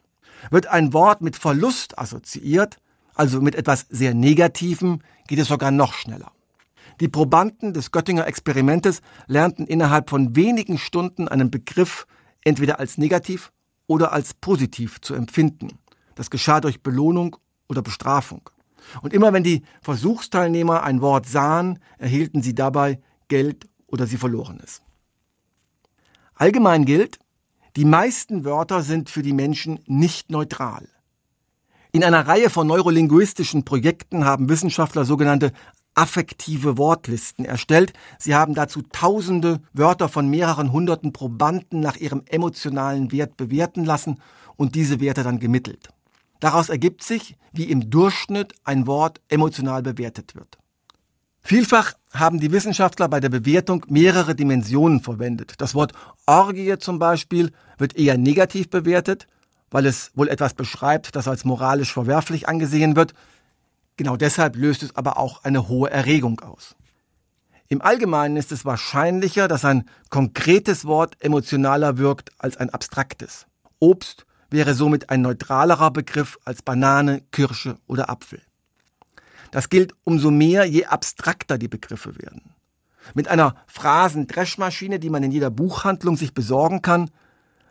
Wird 0.50 0.68
ein 0.68 0.92
Wort 0.92 1.22
mit 1.22 1.34
Verlust 1.34 1.98
assoziiert, 1.98 2.76
also 3.14 3.40
mit 3.40 3.56
etwas 3.56 3.86
sehr 3.88 4.14
Negativem, 4.14 5.00
geht 5.26 5.38
es 5.38 5.48
sogar 5.48 5.70
noch 5.70 5.94
schneller. 5.94 6.30
Die 7.00 7.08
Probanden 7.08 7.72
des 7.72 7.90
Göttinger 7.90 8.26
Experimentes 8.26 9.00
lernten 9.26 9.66
innerhalb 9.66 10.10
von 10.10 10.36
wenigen 10.36 10.78
Stunden 10.78 11.26
einen 11.26 11.50
Begriff 11.50 12.06
entweder 12.44 12.78
als 12.78 12.98
negativ 12.98 13.50
oder 13.86 14.12
als 14.12 14.34
positiv 14.34 15.00
zu 15.00 15.14
empfinden. 15.14 15.78
Das 16.14 16.30
geschah 16.30 16.60
durch 16.60 16.82
Belohnung 16.82 17.36
oder 17.68 17.82
Bestrafung. 17.82 18.48
Und 19.02 19.12
immer 19.12 19.32
wenn 19.32 19.42
die 19.42 19.62
Versuchsteilnehmer 19.82 20.82
ein 20.82 21.00
Wort 21.00 21.26
sahen, 21.26 21.78
erhielten 21.98 22.42
sie 22.42 22.54
dabei 22.54 23.00
Geld 23.28 23.66
oder 23.86 24.06
sie 24.06 24.16
verloren 24.16 24.60
es. 24.62 24.82
Allgemein 26.34 26.84
gilt, 26.84 27.18
die 27.76 27.84
meisten 27.84 28.44
Wörter 28.44 28.82
sind 28.82 29.10
für 29.10 29.22
die 29.22 29.32
Menschen 29.32 29.80
nicht 29.86 30.30
neutral. 30.30 30.88
In 31.92 32.04
einer 32.04 32.26
Reihe 32.26 32.50
von 32.50 32.66
neurolinguistischen 32.66 33.64
Projekten 33.64 34.24
haben 34.24 34.48
Wissenschaftler 34.48 35.04
sogenannte 35.04 35.52
affektive 35.94 36.76
Wortlisten 36.76 37.44
erstellt. 37.44 37.94
Sie 38.18 38.34
haben 38.34 38.54
dazu 38.54 38.82
tausende 38.82 39.60
Wörter 39.72 40.08
von 40.08 40.28
mehreren 40.28 40.72
hunderten 40.72 41.12
Probanden 41.12 41.80
nach 41.80 41.96
ihrem 41.96 42.22
emotionalen 42.26 43.12
Wert 43.12 43.36
bewerten 43.36 43.84
lassen 43.84 44.20
und 44.56 44.74
diese 44.74 45.00
Werte 45.00 45.22
dann 45.22 45.38
gemittelt. 45.40 45.88
Daraus 46.40 46.68
ergibt 46.68 47.02
sich, 47.02 47.36
wie 47.52 47.64
im 47.64 47.88
Durchschnitt 47.88 48.54
ein 48.64 48.86
Wort 48.86 49.22
emotional 49.28 49.82
bewertet 49.82 50.34
wird. 50.34 50.58
Vielfach 51.40 51.94
haben 52.18 52.40
die 52.40 52.52
Wissenschaftler 52.52 53.08
bei 53.08 53.20
der 53.20 53.28
Bewertung 53.28 53.84
mehrere 53.88 54.34
Dimensionen 54.34 55.00
verwendet. 55.00 55.54
Das 55.58 55.74
Wort 55.74 55.92
Orgie 56.26 56.78
zum 56.78 56.98
Beispiel 56.98 57.52
wird 57.78 57.96
eher 57.96 58.18
negativ 58.18 58.70
bewertet, 58.70 59.26
weil 59.70 59.86
es 59.86 60.10
wohl 60.14 60.28
etwas 60.28 60.54
beschreibt, 60.54 61.16
das 61.16 61.28
als 61.28 61.44
moralisch 61.44 61.92
verwerflich 61.92 62.48
angesehen 62.48 62.96
wird. 62.96 63.14
Genau 63.96 64.16
deshalb 64.16 64.56
löst 64.56 64.82
es 64.82 64.94
aber 64.96 65.18
auch 65.18 65.44
eine 65.44 65.68
hohe 65.68 65.90
Erregung 65.90 66.40
aus. 66.40 66.76
Im 67.68 67.82
Allgemeinen 67.82 68.36
ist 68.36 68.52
es 68.52 68.64
wahrscheinlicher, 68.64 69.48
dass 69.48 69.64
ein 69.64 69.88
konkretes 70.08 70.84
Wort 70.84 71.16
emotionaler 71.20 71.98
wirkt 71.98 72.30
als 72.38 72.56
ein 72.56 72.70
abstraktes. 72.70 73.46
Obst 73.80 74.24
wäre 74.50 74.74
somit 74.74 75.10
ein 75.10 75.22
neutralerer 75.22 75.90
Begriff 75.90 76.38
als 76.44 76.62
Banane, 76.62 77.22
Kirsche 77.32 77.78
oder 77.86 78.08
Apfel. 78.08 78.40
Das 79.56 79.70
gilt 79.70 79.94
umso 80.04 80.30
mehr, 80.30 80.66
je 80.66 80.84
abstrakter 80.84 81.56
die 81.56 81.66
Begriffe 81.66 82.18
werden. 82.18 82.54
Mit 83.14 83.28
einer 83.28 83.56
Phrasendreschmaschine, 83.66 84.98
die 84.98 85.08
man 85.08 85.22
in 85.22 85.30
jeder 85.30 85.48
Buchhandlung 85.48 86.18
sich 86.18 86.34
besorgen 86.34 86.82
kann, 86.82 87.10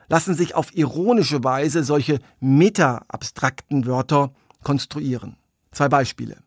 lassen 0.07 0.33
sich 0.33 0.55
auf 0.55 0.75
ironische 0.75 1.43
Weise 1.43 1.83
solche 1.83 2.21
meta-abstrakten 2.39 3.85
Wörter 3.85 4.33
konstruieren. 4.63 5.37
Zwei 5.71 5.87
Beispiele. 5.87 6.37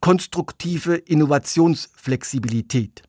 Konstruktive 0.00 0.96
Innovationsflexibilität 0.96 3.04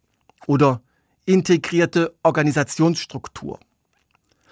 oder 0.45 0.83
integrierte 1.25 2.13
Organisationsstruktur. 2.21 3.59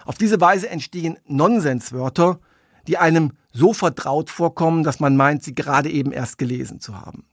Auf 0.04 0.18
diese 0.18 0.42
Weise 0.42 0.68
entstehen 0.68 1.20
Nonsenswörter, 1.28 2.40
die 2.88 2.98
einem 2.98 3.34
so 3.52 3.74
vertraut 3.74 4.30
vorkommen, 4.30 4.84
dass 4.84 5.00
man 5.00 5.16
meint, 5.16 5.44
sie 5.44 5.56
gerade 5.56 5.90
eben 5.90 6.12
erst 6.12 6.38
gelesen 6.38 6.80
zu 6.80 7.00
haben. 7.00 7.26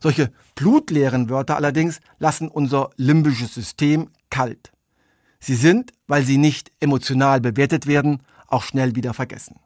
Solche 0.00 0.30
blutleeren 0.54 1.28
Wörter 1.28 1.56
allerdings 1.56 2.00
lassen 2.18 2.48
unser 2.48 2.90
limbisches 2.96 3.54
System 3.54 4.10
kalt. 4.30 4.72
Sie 5.40 5.54
sind, 5.54 5.92
weil 6.06 6.24
sie 6.24 6.38
nicht 6.38 6.70
emotional 6.80 7.40
bewertet 7.40 7.86
werden, 7.86 8.22
auch 8.46 8.62
schnell 8.62 8.94
wieder 8.94 9.14
vergessen. 9.14 9.56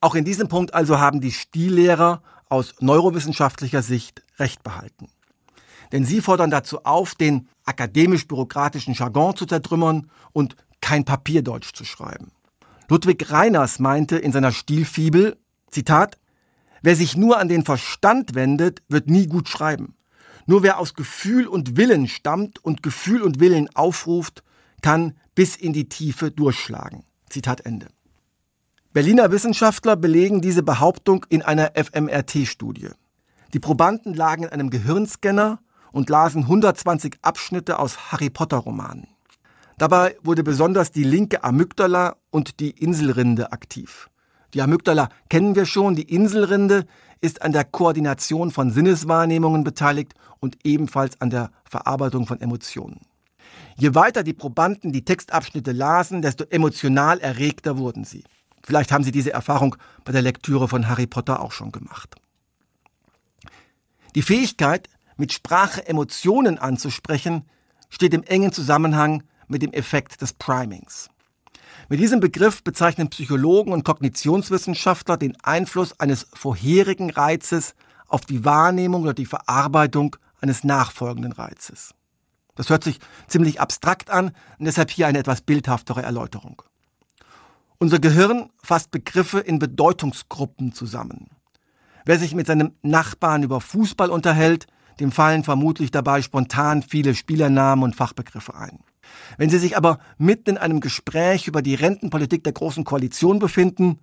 Auch 0.00 0.14
in 0.14 0.24
diesem 0.24 0.48
Punkt 0.48 0.74
also 0.74 0.98
haben 0.98 1.20
die 1.20 1.32
Stillehrer 1.32 2.22
aus 2.48 2.74
neurowissenschaftlicher 2.80 3.82
Sicht 3.82 4.22
recht 4.38 4.62
behalten. 4.62 5.08
Denn 5.92 6.04
sie 6.04 6.20
fordern 6.20 6.50
dazu 6.50 6.84
auf, 6.84 7.14
den 7.14 7.48
akademisch-bürokratischen 7.64 8.94
Jargon 8.94 9.36
zu 9.36 9.46
zertrümmern 9.46 10.10
und 10.32 10.56
kein 10.80 11.04
Papierdeutsch 11.04 11.72
zu 11.74 11.84
schreiben. 11.84 12.32
Ludwig 12.90 13.30
Reiners 13.30 13.78
meinte 13.78 14.16
in 14.18 14.32
seiner 14.32 14.50
Stilfibel, 14.50 15.38
Zitat, 15.70 16.18
Wer 16.82 16.96
sich 16.96 17.16
nur 17.16 17.38
an 17.38 17.48
den 17.48 17.64
Verstand 17.64 18.34
wendet, 18.34 18.82
wird 18.88 19.08
nie 19.08 19.28
gut 19.28 19.48
schreiben. 19.48 19.94
Nur 20.46 20.64
wer 20.64 20.78
aus 20.78 20.94
Gefühl 20.94 21.46
und 21.46 21.76
Willen 21.76 22.08
stammt 22.08 22.58
und 22.64 22.82
Gefühl 22.82 23.22
und 23.22 23.38
Willen 23.38 23.68
aufruft, 23.76 24.42
kann 24.82 25.14
bis 25.36 25.54
in 25.54 25.72
die 25.72 25.88
Tiefe 25.88 26.32
durchschlagen. 26.32 27.04
Zitat 27.28 27.64
Ende. 27.64 27.86
Berliner 28.92 29.30
Wissenschaftler 29.30 29.94
belegen 29.94 30.40
diese 30.40 30.64
Behauptung 30.64 31.24
in 31.28 31.42
einer 31.42 31.72
FMRT-Studie. 31.76 32.90
Die 33.52 33.60
Probanden 33.60 34.14
lagen 34.14 34.42
in 34.42 34.48
einem 34.48 34.70
Gehirnscanner 34.70 35.60
und 35.92 36.10
lasen 36.10 36.42
120 36.42 37.18
Abschnitte 37.22 37.78
aus 37.78 38.10
Harry 38.10 38.30
Potter-Romanen. 38.30 39.06
Dabei 39.80 40.18
wurde 40.22 40.44
besonders 40.44 40.92
die 40.92 41.04
linke 41.04 41.42
Amygdala 41.42 42.16
und 42.28 42.60
die 42.60 42.68
Inselrinde 42.68 43.50
aktiv. 43.50 44.10
Die 44.52 44.60
Amygdala 44.60 45.08
kennen 45.30 45.54
wir 45.54 45.64
schon, 45.64 45.94
die 45.94 46.02
Inselrinde 46.02 46.84
ist 47.22 47.40
an 47.40 47.52
der 47.52 47.64
Koordination 47.64 48.50
von 48.50 48.70
Sinneswahrnehmungen 48.70 49.64
beteiligt 49.64 50.12
und 50.38 50.58
ebenfalls 50.64 51.18
an 51.22 51.30
der 51.30 51.50
Verarbeitung 51.64 52.26
von 52.26 52.42
Emotionen. 52.42 53.06
Je 53.78 53.94
weiter 53.94 54.22
die 54.22 54.34
Probanden 54.34 54.92
die 54.92 55.06
Textabschnitte 55.06 55.72
lasen, 55.72 56.20
desto 56.20 56.44
emotional 56.44 57.18
erregter 57.18 57.78
wurden 57.78 58.04
sie. 58.04 58.24
Vielleicht 58.62 58.92
haben 58.92 59.02
Sie 59.02 59.12
diese 59.12 59.32
Erfahrung 59.32 59.76
bei 60.04 60.12
der 60.12 60.20
Lektüre 60.20 60.68
von 60.68 60.90
Harry 60.90 61.06
Potter 61.06 61.40
auch 61.40 61.52
schon 61.52 61.72
gemacht. 61.72 62.16
Die 64.14 64.20
Fähigkeit, 64.20 64.90
mit 65.16 65.32
Sprache 65.32 65.88
Emotionen 65.88 66.58
anzusprechen, 66.58 67.46
steht 67.88 68.12
im 68.12 68.24
engen 68.24 68.52
Zusammenhang 68.52 69.22
mit 69.50 69.62
dem 69.62 69.72
Effekt 69.72 70.22
des 70.22 70.32
Primings. 70.32 71.08
Mit 71.88 72.00
diesem 72.00 72.20
Begriff 72.20 72.62
bezeichnen 72.62 73.10
Psychologen 73.10 73.72
und 73.72 73.84
Kognitionswissenschaftler 73.84 75.16
den 75.16 75.36
Einfluss 75.42 75.98
eines 75.98 76.26
vorherigen 76.32 77.10
Reizes 77.10 77.74
auf 78.08 78.22
die 78.22 78.44
Wahrnehmung 78.44 79.02
oder 79.02 79.14
die 79.14 79.26
Verarbeitung 79.26 80.16
eines 80.40 80.64
nachfolgenden 80.64 81.32
Reizes. 81.32 81.94
Das 82.54 82.70
hört 82.70 82.84
sich 82.84 82.98
ziemlich 83.26 83.60
abstrakt 83.60 84.10
an 84.10 84.32
und 84.58 84.64
deshalb 84.66 84.90
hier 84.90 85.06
eine 85.06 85.18
etwas 85.18 85.40
bildhaftere 85.40 86.02
Erläuterung. 86.02 86.62
Unser 87.78 87.98
Gehirn 87.98 88.50
fasst 88.62 88.90
Begriffe 88.90 89.40
in 89.40 89.58
Bedeutungsgruppen 89.58 90.72
zusammen. 90.72 91.30
Wer 92.04 92.18
sich 92.18 92.34
mit 92.34 92.46
seinem 92.46 92.72
Nachbarn 92.82 93.42
über 93.42 93.60
Fußball 93.60 94.10
unterhält, 94.10 94.66
dem 95.00 95.12
fallen 95.12 95.44
vermutlich 95.44 95.90
dabei 95.90 96.20
spontan 96.20 96.82
viele 96.82 97.14
Spielernamen 97.14 97.84
und 97.84 97.96
Fachbegriffe 97.96 98.54
ein. 98.54 98.80
Wenn 99.36 99.50
Sie 99.50 99.58
sich 99.58 99.76
aber 99.76 99.98
mitten 100.18 100.50
in 100.50 100.58
einem 100.58 100.80
Gespräch 100.80 101.46
über 101.46 101.62
die 101.62 101.74
Rentenpolitik 101.74 102.44
der 102.44 102.52
Großen 102.52 102.84
Koalition 102.84 103.38
befinden 103.38 103.98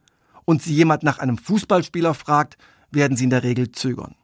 und 0.45 0.61
Sie 0.61 0.73
jemand 0.73 1.03
nach 1.03 1.19
einem 1.19 1.37
Fußballspieler 1.37 2.13
fragt, 2.13 2.57
werden 2.91 3.17
Sie 3.17 3.25
in 3.25 3.29
der 3.29 3.43
Regel 3.43 3.71
zögern. 3.71 4.15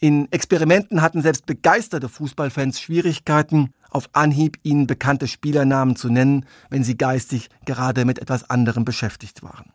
In 0.00 0.30
Experimenten 0.30 1.02
hatten 1.02 1.22
selbst 1.22 1.46
begeisterte 1.46 2.08
Fußballfans 2.08 2.80
Schwierigkeiten, 2.80 3.72
auf 3.90 4.08
Anhieb 4.12 4.58
ihnen 4.62 4.86
bekannte 4.86 5.26
Spielernamen 5.26 5.96
zu 5.96 6.08
nennen, 6.08 6.46
wenn 6.70 6.84
sie 6.84 6.96
geistig 6.96 7.48
gerade 7.64 8.04
mit 8.04 8.18
etwas 8.18 8.48
anderem 8.48 8.84
beschäftigt 8.84 9.42
waren. 9.42 9.72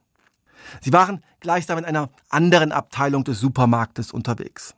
Sie 0.81 0.93
waren 0.93 1.21
gleichsam 1.39 1.77
in 1.77 1.85
einer 1.85 2.09
anderen 2.29 2.71
Abteilung 2.71 3.23
des 3.23 3.39
Supermarktes 3.39 4.11
unterwegs. 4.11 4.75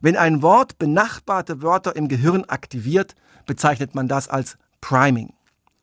Wenn 0.00 0.16
ein 0.16 0.40
Wort 0.40 0.78
benachbarte 0.78 1.62
Wörter 1.62 1.94
im 1.94 2.08
Gehirn 2.08 2.44
aktiviert, 2.44 3.14
bezeichnet 3.46 3.94
man 3.94 4.08
das 4.08 4.28
als 4.28 4.58
Priming. 4.80 5.34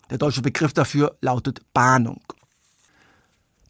Der 0.10 0.18
deutsche 0.18 0.42
Begriff 0.42 0.74
dafür 0.74 1.18
lautet 1.22 1.62
Bahnung. 1.74 2.22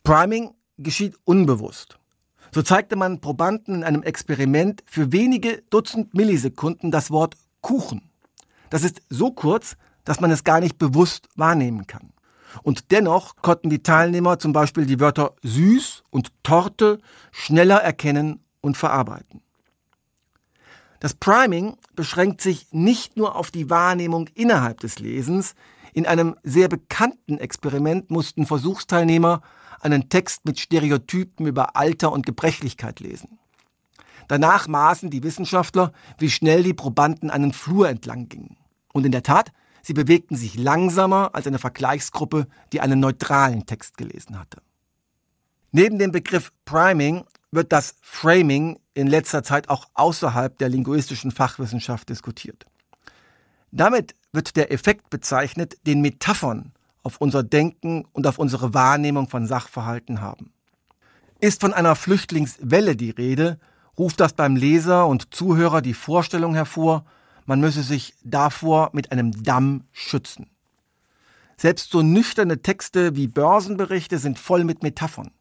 Priming 0.03 0.51
geschieht 0.77 1.15
unbewusst. 1.25 1.99
So 2.51 2.61
zeigte 2.61 2.95
man 2.95 3.21
Probanden 3.21 3.75
in 3.75 3.83
einem 3.83 4.03
Experiment 4.03 4.83
für 4.87 5.11
wenige 5.11 5.61
Dutzend 5.69 6.13
Millisekunden 6.13 6.89
das 6.89 7.11
Wort 7.11 7.35
Kuchen. 7.61 8.09
Das 8.69 8.83
ist 8.83 9.01
so 9.09 9.31
kurz, 9.31 9.75
dass 10.05 10.19
man 10.19 10.31
es 10.31 10.43
gar 10.43 10.59
nicht 10.59 10.77
bewusst 10.77 11.27
wahrnehmen 11.35 11.85
kann. 11.85 12.13
Und 12.63 12.91
dennoch 12.91 13.35
konnten 13.37 13.69
die 13.69 13.83
Teilnehmer 13.83 14.39
zum 14.39 14.53
Beispiel 14.53 14.85
die 14.85 14.99
Wörter 14.99 15.35
süß 15.43 16.03
und 16.09 16.31
Torte 16.43 16.99
schneller 17.31 17.77
erkennen 17.77 18.43
und 18.61 18.77
verarbeiten. 18.77 19.41
Das 20.99 21.13
Priming 21.13 21.77
beschränkt 21.95 22.41
sich 22.41 22.67
nicht 22.71 23.15
nur 23.15 23.35
auf 23.35 23.51
die 23.51 23.69
Wahrnehmung 23.69 24.27
innerhalb 24.35 24.81
des 24.81 24.99
Lesens. 24.99 25.55
In 25.93 26.05
einem 26.05 26.35
sehr 26.43 26.67
bekannten 26.67 27.37
Experiment 27.37 28.11
mussten 28.11 28.45
Versuchsteilnehmer 28.45 29.41
einen 29.81 30.09
Text 30.09 30.45
mit 30.45 30.59
Stereotypen 30.59 31.47
über 31.47 31.75
Alter 31.77 32.11
und 32.11 32.25
Gebrechlichkeit 32.25 32.99
lesen. 32.99 33.39
Danach 34.27 34.67
maßen 34.67 35.09
die 35.09 35.23
Wissenschaftler, 35.23 35.91
wie 36.17 36.29
schnell 36.29 36.63
die 36.63 36.73
Probanden 36.73 37.29
einen 37.29 37.53
Flur 37.53 37.89
entlang 37.89 38.29
gingen. 38.29 38.57
Und 38.93 39.05
in 39.05 39.11
der 39.11 39.23
Tat, 39.23 39.51
sie 39.81 39.93
bewegten 39.93 40.35
sich 40.35 40.55
langsamer 40.55 41.31
als 41.33 41.47
eine 41.47 41.59
Vergleichsgruppe, 41.59 42.47
die 42.73 42.81
einen 42.81 42.99
neutralen 42.99 43.65
Text 43.65 43.97
gelesen 43.97 44.37
hatte. 44.37 44.61
Neben 45.71 45.97
dem 45.97 46.11
Begriff 46.11 46.51
Priming 46.65 47.23
wird 47.51 47.71
das 47.71 47.95
Framing 48.01 48.79
in 48.93 49.07
letzter 49.07 49.43
Zeit 49.43 49.69
auch 49.69 49.87
außerhalb 49.93 50.57
der 50.57 50.69
linguistischen 50.69 51.31
Fachwissenschaft 51.31 52.09
diskutiert. 52.09 52.65
Damit 53.71 54.15
wird 54.31 54.55
der 54.55 54.71
Effekt 54.71 55.09
bezeichnet, 55.09 55.77
den 55.85 56.01
Metaphern 56.01 56.73
auf 57.03 57.17
unser 57.17 57.43
Denken 57.43 58.05
und 58.11 58.27
auf 58.27 58.37
unsere 58.37 58.73
Wahrnehmung 58.73 59.29
von 59.29 59.47
Sachverhalten 59.47 60.21
haben. 60.21 60.51
Ist 61.39 61.61
von 61.61 61.73
einer 61.73 61.95
Flüchtlingswelle 61.95 62.95
die 62.95 63.11
Rede, 63.11 63.59
ruft 63.97 64.19
das 64.19 64.33
beim 64.33 64.55
Leser 64.55 65.07
und 65.07 65.33
Zuhörer 65.33 65.81
die 65.81 65.93
Vorstellung 65.93 66.53
hervor, 66.53 67.05
man 67.45 67.61
müsse 67.61 67.81
sich 67.81 68.13
davor 68.23 68.91
mit 68.93 69.11
einem 69.11 69.31
Damm 69.43 69.85
schützen. 69.91 70.49
Selbst 71.57 71.91
so 71.91 72.01
nüchterne 72.01 72.61
Texte 72.61 73.15
wie 73.15 73.27
Börsenberichte 73.27 74.19
sind 74.19 74.37
voll 74.39 74.63
mit 74.63 74.83
Metaphern. 74.83 75.31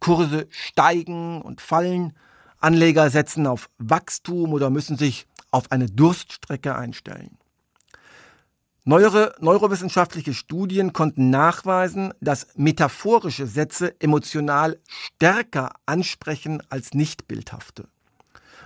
Kurse 0.00 0.46
steigen 0.50 1.42
und 1.42 1.60
fallen, 1.60 2.12
Anleger 2.58 3.10
setzen 3.10 3.46
auf 3.46 3.68
Wachstum 3.78 4.52
oder 4.52 4.70
müssen 4.70 4.96
sich 4.96 5.26
auf 5.50 5.70
eine 5.70 5.86
Durststrecke 5.86 6.74
einstellen. 6.74 7.38
Neuere 8.84 9.34
neurowissenschaftliche 9.40 10.32
Studien 10.32 10.92
konnten 10.92 11.28
nachweisen, 11.28 12.14
dass 12.20 12.46
metaphorische 12.54 13.46
Sätze 13.46 14.00
emotional 14.00 14.78
stärker 14.86 15.72
ansprechen 15.86 16.62
als 16.68 16.94
nicht 16.94 17.26
bildhafte. 17.26 17.88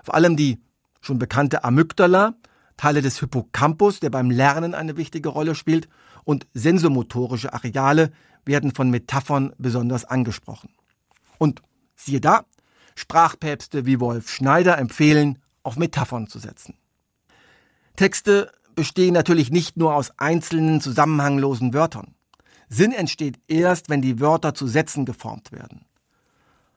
Vor 0.05 0.15
allem 0.15 0.37
die 0.37 0.61
schon 1.01 1.19
bekannte 1.19 1.65
Amygdala, 1.65 2.35
Teile 2.77 3.01
des 3.01 3.19
Hippocampus, 3.21 4.01
der 4.01 4.11
beim 4.11 4.31
Lernen 4.31 4.75
eine 4.75 4.99
wichtige 4.99 5.31
Rolle 5.31 5.55
spielt, 5.55 5.89
und 6.25 6.47
sensomotorische 6.53 7.55
Areale 7.55 8.13
werden 8.45 8.75
von 8.75 8.91
Metaphern 8.91 9.55
besonders 9.57 10.05
angesprochen. 10.05 10.71
Und 11.41 11.63
siehe 11.97 12.21
da, 12.21 12.45
Sprachpäpste 12.95 13.87
wie 13.87 13.99
Wolf 13.99 14.29
Schneider 14.29 14.77
empfehlen, 14.77 15.39
auf 15.63 15.77
Metaphern 15.79 16.27
zu 16.27 16.39
setzen. 16.39 16.77
Texte 17.97 18.53
bestehen 18.75 19.15
natürlich 19.15 19.51
nicht 19.51 19.79
nur 19.79 19.95
aus 19.95 20.13
einzelnen 20.19 20.83
zusammenhanglosen 20.83 21.73
Wörtern. 21.73 22.15
Sinn 22.69 22.93
entsteht 22.93 23.41
erst, 23.49 23.89
wenn 23.89 24.03
die 24.03 24.21
Wörter 24.21 24.53
zu 24.55 24.67
Sätzen 24.67 25.07
geformt 25.07 25.51
werden. 25.51 25.87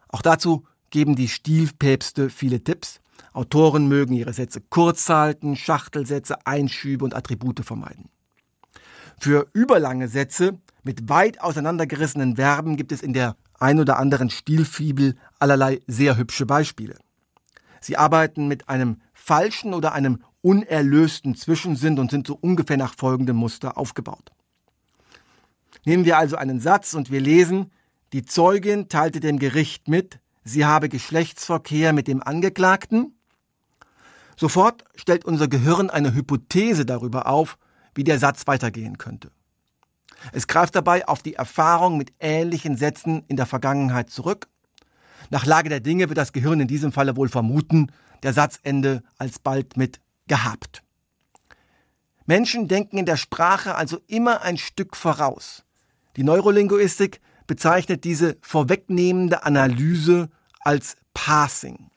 Auch 0.07 0.21
dazu 0.21 0.65
geben 0.91 1.17
die 1.17 1.27
Stilpäpste 1.27 2.29
viele 2.29 2.63
Tipps. 2.63 3.01
Autoren 3.33 3.89
mögen 3.89 4.13
ihre 4.13 4.31
Sätze 4.31 4.61
kurz 4.61 5.09
halten, 5.09 5.57
Schachtelsätze, 5.57 6.47
Einschübe 6.47 7.03
und 7.03 7.15
Attribute 7.15 7.65
vermeiden. 7.65 8.09
Für 9.23 9.47
überlange 9.53 10.09
Sätze 10.09 10.59
mit 10.83 11.07
weit 11.07 11.39
auseinandergerissenen 11.39 12.35
Verben 12.35 12.75
gibt 12.75 12.91
es 12.91 13.01
in 13.01 13.13
der 13.13 13.37
ein 13.57 13.79
oder 13.79 13.97
anderen 13.97 14.29
Stilfibel 14.29 15.15
allerlei 15.39 15.79
sehr 15.87 16.17
hübsche 16.17 16.45
Beispiele. 16.45 16.97
Sie 17.79 17.95
arbeiten 17.95 18.49
mit 18.49 18.67
einem 18.67 18.99
falschen 19.13 19.73
oder 19.73 19.93
einem 19.93 20.21
unerlösten 20.41 21.35
Zwischensinn 21.35 21.99
und 21.99 22.11
sind 22.11 22.27
so 22.27 22.37
ungefähr 22.41 22.75
nach 22.75 22.95
folgendem 22.97 23.37
Muster 23.37 23.77
aufgebaut. 23.77 24.33
Nehmen 25.85 26.03
wir 26.03 26.17
also 26.17 26.35
einen 26.35 26.59
Satz 26.59 26.93
und 26.93 27.09
wir 27.09 27.21
lesen, 27.21 27.71
die 28.11 28.25
Zeugin 28.25 28.89
teilte 28.89 29.21
dem 29.21 29.39
Gericht 29.39 29.87
mit, 29.87 30.19
sie 30.43 30.65
habe 30.65 30.89
Geschlechtsverkehr 30.89 31.93
mit 31.93 32.09
dem 32.09 32.21
Angeklagten. 32.21 33.17
Sofort 34.35 34.83
stellt 34.95 35.23
unser 35.23 35.47
Gehirn 35.47 35.89
eine 35.89 36.13
Hypothese 36.13 36.85
darüber 36.85 37.27
auf, 37.27 37.57
wie 37.95 38.03
der 38.03 38.19
Satz 38.19 38.47
weitergehen 38.47 38.97
könnte. 38.97 39.31
Es 40.31 40.47
greift 40.47 40.75
dabei 40.75 41.07
auf 41.07 41.21
die 41.21 41.35
Erfahrung 41.35 41.97
mit 41.97 42.13
ähnlichen 42.19 42.77
Sätzen 42.77 43.23
in 43.27 43.35
der 43.35 43.45
Vergangenheit 43.45 44.09
zurück. 44.09 44.47
Nach 45.29 45.45
Lage 45.45 45.69
der 45.69 45.79
Dinge 45.79 46.09
wird 46.09 46.17
das 46.17 46.33
Gehirn 46.33 46.61
in 46.61 46.67
diesem 46.67 46.91
Falle 46.91 47.15
wohl 47.15 47.29
vermuten, 47.29 47.91
der 48.23 48.33
Satzende 48.33 49.03
alsbald 49.17 49.77
mit 49.77 49.99
gehabt. 50.27 50.83
Menschen 52.25 52.67
denken 52.67 52.97
in 52.97 53.05
der 53.05 53.17
Sprache 53.17 53.75
also 53.75 53.99
immer 54.07 54.41
ein 54.41 54.57
Stück 54.57 54.95
voraus. 54.95 55.63
Die 56.15 56.23
Neurolinguistik 56.23 57.19
bezeichnet 57.47 58.05
diese 58.05 58.37
vorwegnehmende 58.41 59.43
Analyse 59.43 60.29
als 60.61 60.95
Passing. 61.13 61.89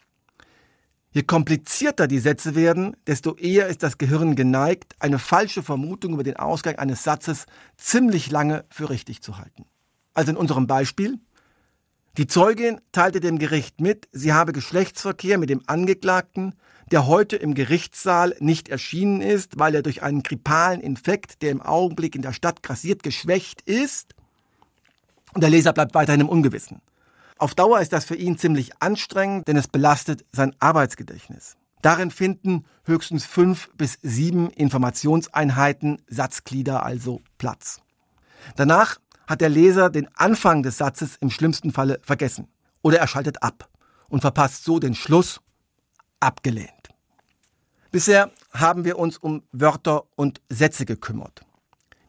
Je 1.17 1.23
komplizierter 1.23 2.09
die 2.09 2.19
Sätze 2.19 2.55
werden, 2.55 2.95
desto 3.07 3.37
eher 3.37 3.69
ist 3.69 3.83
das 3.83 3.97
Gehirn 3.97 4.37
geneigt, 4.37 4.97
eine 4.99 5.19
falsche 5.19 5.63
Vermutung 5.63 6.13
über 6.13 6.25
den 6.25 6.37
Ausgang 6.37 6.75
eines 6.75 7.05
Satzes 7.05 7.47
ziemlich 7.79 8.31
lange 8.31 8.67
für 8.69 8.91
richtig 8.91 9.23
zu 9.23 9.39
halten. 9.39 9.65
Also 10.13 10.33
in 10.33 10.37
unserem 10.37 10.67
Beispiel, 10.67 11.19
die 12.19 12.27
Zeugin 12.27 12.83
teilte 12.93 13.21
dem 13.21 13.39
Gericht 13.39 13.81
mit, 13.81 14.11
sie 14.13 14.35
habe 14.35 14.53
Geschlechtsverkehr 14.53 15.39
mit 15.39 15.49
dem 15.49 15.63
Angeklagten, 15.67 16.55
der 16.91 17.07
heute 17.07 17.37
im 17.37 17.55
Gerichtssaal 17.55 18.37
nicht 18.41 18.69
erschienen 18.69 19.23
ist, 19.23 19.59
weil 19.59 19.75
er 19.75 19.83
durch 19.83 20.03
einen 20.03 20.23
grippalen 20.23 20.83
Infekt, 20.83 21.41
der 21.41 21.51
im 21.51 21.63
Augenblick 21.63 22.15
in 22.15 22.21
der 22.21 22.35
Stadt 22.35 22.63
grassiert, 22.63 23.03
geschwächt 23.03 23.63
ist. 23.63 24.15
Und 25.33 25.41
der 25.41 25.49
Leser 25.49 25.73
bleibt 25.73 25.95
weiterhin 25.95 26.21
im 26.21 26.29
Ungewissen. 26.29 26.83
Auf 27.39 27.55
Dauer 27.55 27.81
ist 27.81 27.93
das 27.93 28.05
für 28.05 28.17
ihn 28.17 28.39
ziemlich 28.39 28.81
anstrengend, 28.81 29.47
denn 29.47 29.57
es 29.57 29.69
belastet 29.69 30.25
sein 30.33 30.55
Arbeitsgedächtnis. 30.59 31.57
Darin 31.83 32.11
finden 32.11 32.65
höchstens 32.85 33.27
fünf 33.27 33.71
bis 33.77 33.99
sieben 34.03 34.51
Informationseinheiten, 34.51 36.03
Satzglieder 36.09 36.85
also 36.85 37.21
Platz. 37.39 37.81
Danach 38.57 38.97
hat 39.27 39.41
der 39.41 39.49
Leser 39.49 39.91
den 39.91 40.09
Anfang 40.17 40.63
des 40.63 40.79
Satzes 40.79 41.17
im 41.21 41.31
schlimmsten 41.31 41.73
Falle 41.73 42.01
vergessen 42.03 42.49
oder 42.83 42.99
er 42.99 43.07
schaltet 43.07 43.43
ab 43.43 43.69
und 44.09 44.21
verpasst 44.21 44.65
so 44.65 44.79
den 44.79 44.95
Schluss 44.95 45.41
abgelehnt. 46.21 46.71
Bisher 47.91 48.31
haben 48.53 48.85
wir 48.85 48.99
uns 48.99 49.19
um 49.19 49.43
Wörter 49.53 50.05
und 50.17 50.41
Sätze 50.49 50.87
gekümmert. 50.87 51.43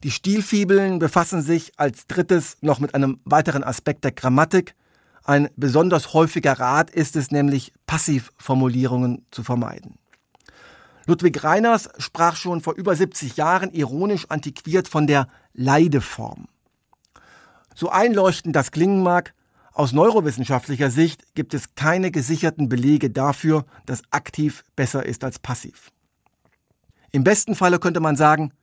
Die 0.03 0.11
Stilfibeln 0.11 0.99
befassen 0.99 1.41
sich 1.41 1.73
als 1.77 2.07
drittes 2.07 2.57
noch 2.61 2.79
mit 2.79 2.93
einem 2.93 3.19
weiteren 3.25 3.63
Aspekt 3.63 4.03
der 4.03 4.11
Grammatik. 4.11 4.75
Ein 5.27 5.49
besonders 5.57 6.13
häufiger 6.13 6.53
Rat 6.53 6.89
ist 6.89 7.17
es 7.17 7.31
nämlich, 7.31 7.73
Passivformulierungen 7.85 9.25
zu 9.29 9.43
vermeiden. 9.43 9.99
Ludwig 11.05 11.43
Reiners 11.43 11.89
sprach 11.97 12.37
schon 12.37 12.61
vor 12.61 12.75
über 12.75 12.95
70 12.95 13.35
Jahren 13.35 13.73
ironisch 13.73 14.27
antiquiert 14.29 14.87
von 14.87 15.05
der 15.05 15.27
Leideform. 15.53 16.47
So 17.75 17.89
einleuchtend 17.89 18.55
das 18.55 18.71
klingen 18.71 19.03
mag, 19.03 19.33
aus 19.73 19.91
neurowissenschaftlicher 19.91 20.89
Sicht 20.89 21.35
gibt 21.35 21.53
es 21.53 21.75
keine 21.75 22.09
gesicherten 22.09 22.69
Belege 22.69 23.09
dafür, 23.09 23.65
dass 23.85 24.03
aktiv 24.11 24.63
besser 24.77 25.05
ist 25.05 25.25
als 25.25 25.39
passiv. 25.39 25.91
Im 27.11 27.25
besten 27.25 27.53
Falle 27.53 27.79
könnte 27.79 27.99
man 27.99 28.15
sagen, 28.15 28.53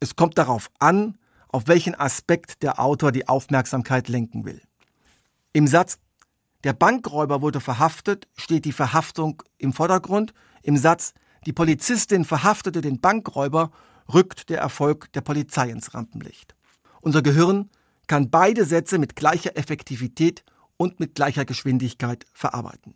es 0.00 0.16
kommt 0.16 0.38
darauf 0.38 0.70
an, 0.78 1.18
auf 1.48 1.66
welchen 1.66 1.94
Aspekt 1.94 2.62
der 2.62 2.80
Autor 2.80 3.12
die 3.12 3.28
Aufmerksamkeit 3.28 4.08
lenken 4.08 4.46
will. 4.46 4.62
Im 5.52 5.66
Satz 5.66 5.98
Der 6.64 6.72
Bankräuber 6.72 7.40
wurde 7.42 7.60
verhaftet 7.60 8.28
steht 8.36 8.64
die 8.64 8.72
Verhaftung 8.72 9.42
im 9.58 9.72
Vordergrund. 9.72 10.34
Im 10.62 10.76
Satz 10.76 11.14
Die 11.46 11.52
Polizistin 11.52 12.24
verhaftete 12.24 12.80
den 12.80 13.00
Bankräuber 13.00 13.70
rückt 14.12 14.48
der 14.50 14.60
Erfolg 14.60 15.12
der 15.12 15.20
Polizei 15.20 15.70
ins 15.70 15.94
Rampenlicht. 15.94 16.54
Unser 17.00 17.22
Gehirn 17.22 17.70
kann 18.06 18.30
beide 18.30 18.64
Sätze 18.64 18.98
mit 18.98 19.16
gleicher 19.16 19.56
Effektivität 19.56 20.44
und 20.76 21.00
mit 21.00 21.14
gleicher 21.14 21.44
Geschwindigkeit 21.44 22.24
verarbeiten. 22.32 22.94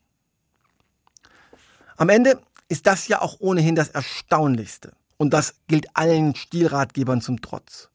Am 1.97 2.09
Ende 2.09 2.41
ist 2.69 2.87
das 2.87 3.09
ja 3.09 3.21
auch 3.21 3.37
ohnehin 3.41 3.75
das 3.75 3.91
Erstaunlichste. 3.91 4.95
Und 5.19 5.31
das 5.31 5.55
gilt 5.69 5.95
allen 5.95 6.35
Stilratgebern 6.35 7.21
zum 7.21 7.41
Trotz. 7.43 7.91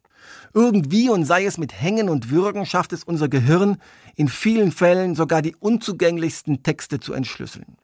Irgendwie 0.53 1.09
und 1.09 1.25
sei 1.25 1.45
es 1.45 1.57
mit 1.57 1.79
Hängen 1.79 2.09
und 2.09 2.29
Würgen 2.29 2.65
schafft 2.65 2.93
es 2.93 3.03
unser 3.03 3.29
Gehirn 3.29 3.77
in 4.15 4.27
vielen 4.27 4.71
Fällen 4.71 5.15
sogar 5.15 5.41
die 5.41 5.55
unzugänglichsten 5.55 6.63
Texte 6.63 6.99
zu 6.99 7.13
entschlüsseln. 7.13 7.77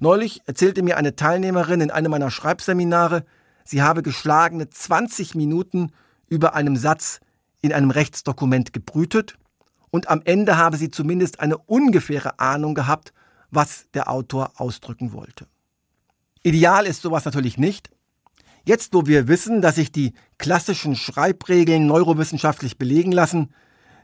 Neulich 0.00 0.40
erzählte 0.46 0.82
mir 0.82 0.96
eine 0.96 1.16
Teilnehmerin 1.16 1.80
in 1.80 1.90
einem 1.90 2.10
meiner 2.10 2.30
Schreibseminare, 2.30 3.24
sie 3.64 3.82
habe 3.82 4.02
geschlagene 4.02 4.68
20 4.68 5.34
Minuten 5.34 5.92
über 6.28 6.54
einem 6.54 6.76
Satz 6.76 7.20
in 7.60 7.72
einem 7.72 7.90
Rechtsdokument 7.90 8.72
gebrütet 8.72 9.36
und 9.90 10.08
am 10.08 10.22
Ende 10.24 10.56
habe 10.56 10.76
sie 10.76 10.90
zumindest 10.90 11.40
eine 11.40 11.58
ungefähre 11.58 12.38
Ahnung 12.38 12.74
gehabt, 12.74 13.12
was 13.50 13.86
der 13.94 14.10
Autor 14.10 14.52
ausdrücken 14.56 15.12
wollte. 15.12 15.46
Ideal 16.42 16.86
ist 16.86 17.02
sowas 17.02 17.24
natürlich 17.24 17.58
nicht. 17.58 17.90
Jetzt, 18.68 18.94
wo 18.94 19.06
wir 19.06 19.28
wissen, 19.28 19.62
dass 19.62 19.76
sich 19.76 19.92
die 19.92 20.12
klassischen 20.38 20.96
Schreibregeln 20.96 21.86
neurowissenschaftlich 21.86 22.78
belegen 22.78 23.12
lassen, 23.12 23.54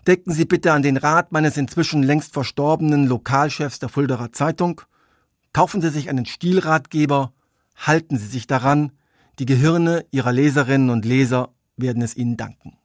denken 0.07 0.31
Sie 0.31 0.45
bitte 0.45 0.73
an 0.73 0.83
den 0.83 0.97
Rat 0.97 1.33
meines 1.33 1.57
inzwischen 1.57 2.05
längst 2.05 2.33
verstorbenen 2.33 3.09
Lokalchefs 3.09 3.81
der 3.81 3.89
Fulderer 3.89 4.31
Zeitung. 4.31 4.81
Kaufen 5.53 5.81
Sie 5.81 5.89
sich 5.89 6.09
einen 6.09 6.27
Stilratgeber, 6.27 7.33
halten 7.75 8.17
Sie 8.19 8.29
sich 8.29 8.47
daran, 8.47 8.93
die 9.41 9.47
Gehirne 9.47 10.07
Ihrer 10.13 10.31
Leserinnen 10.31 10.91
und 10.91 11.05
Leser 11.05 11.53
werden 11.77 12.01
es 12.01 12.17
Ihnen 12.17 12.37
danken. 12.37 12.79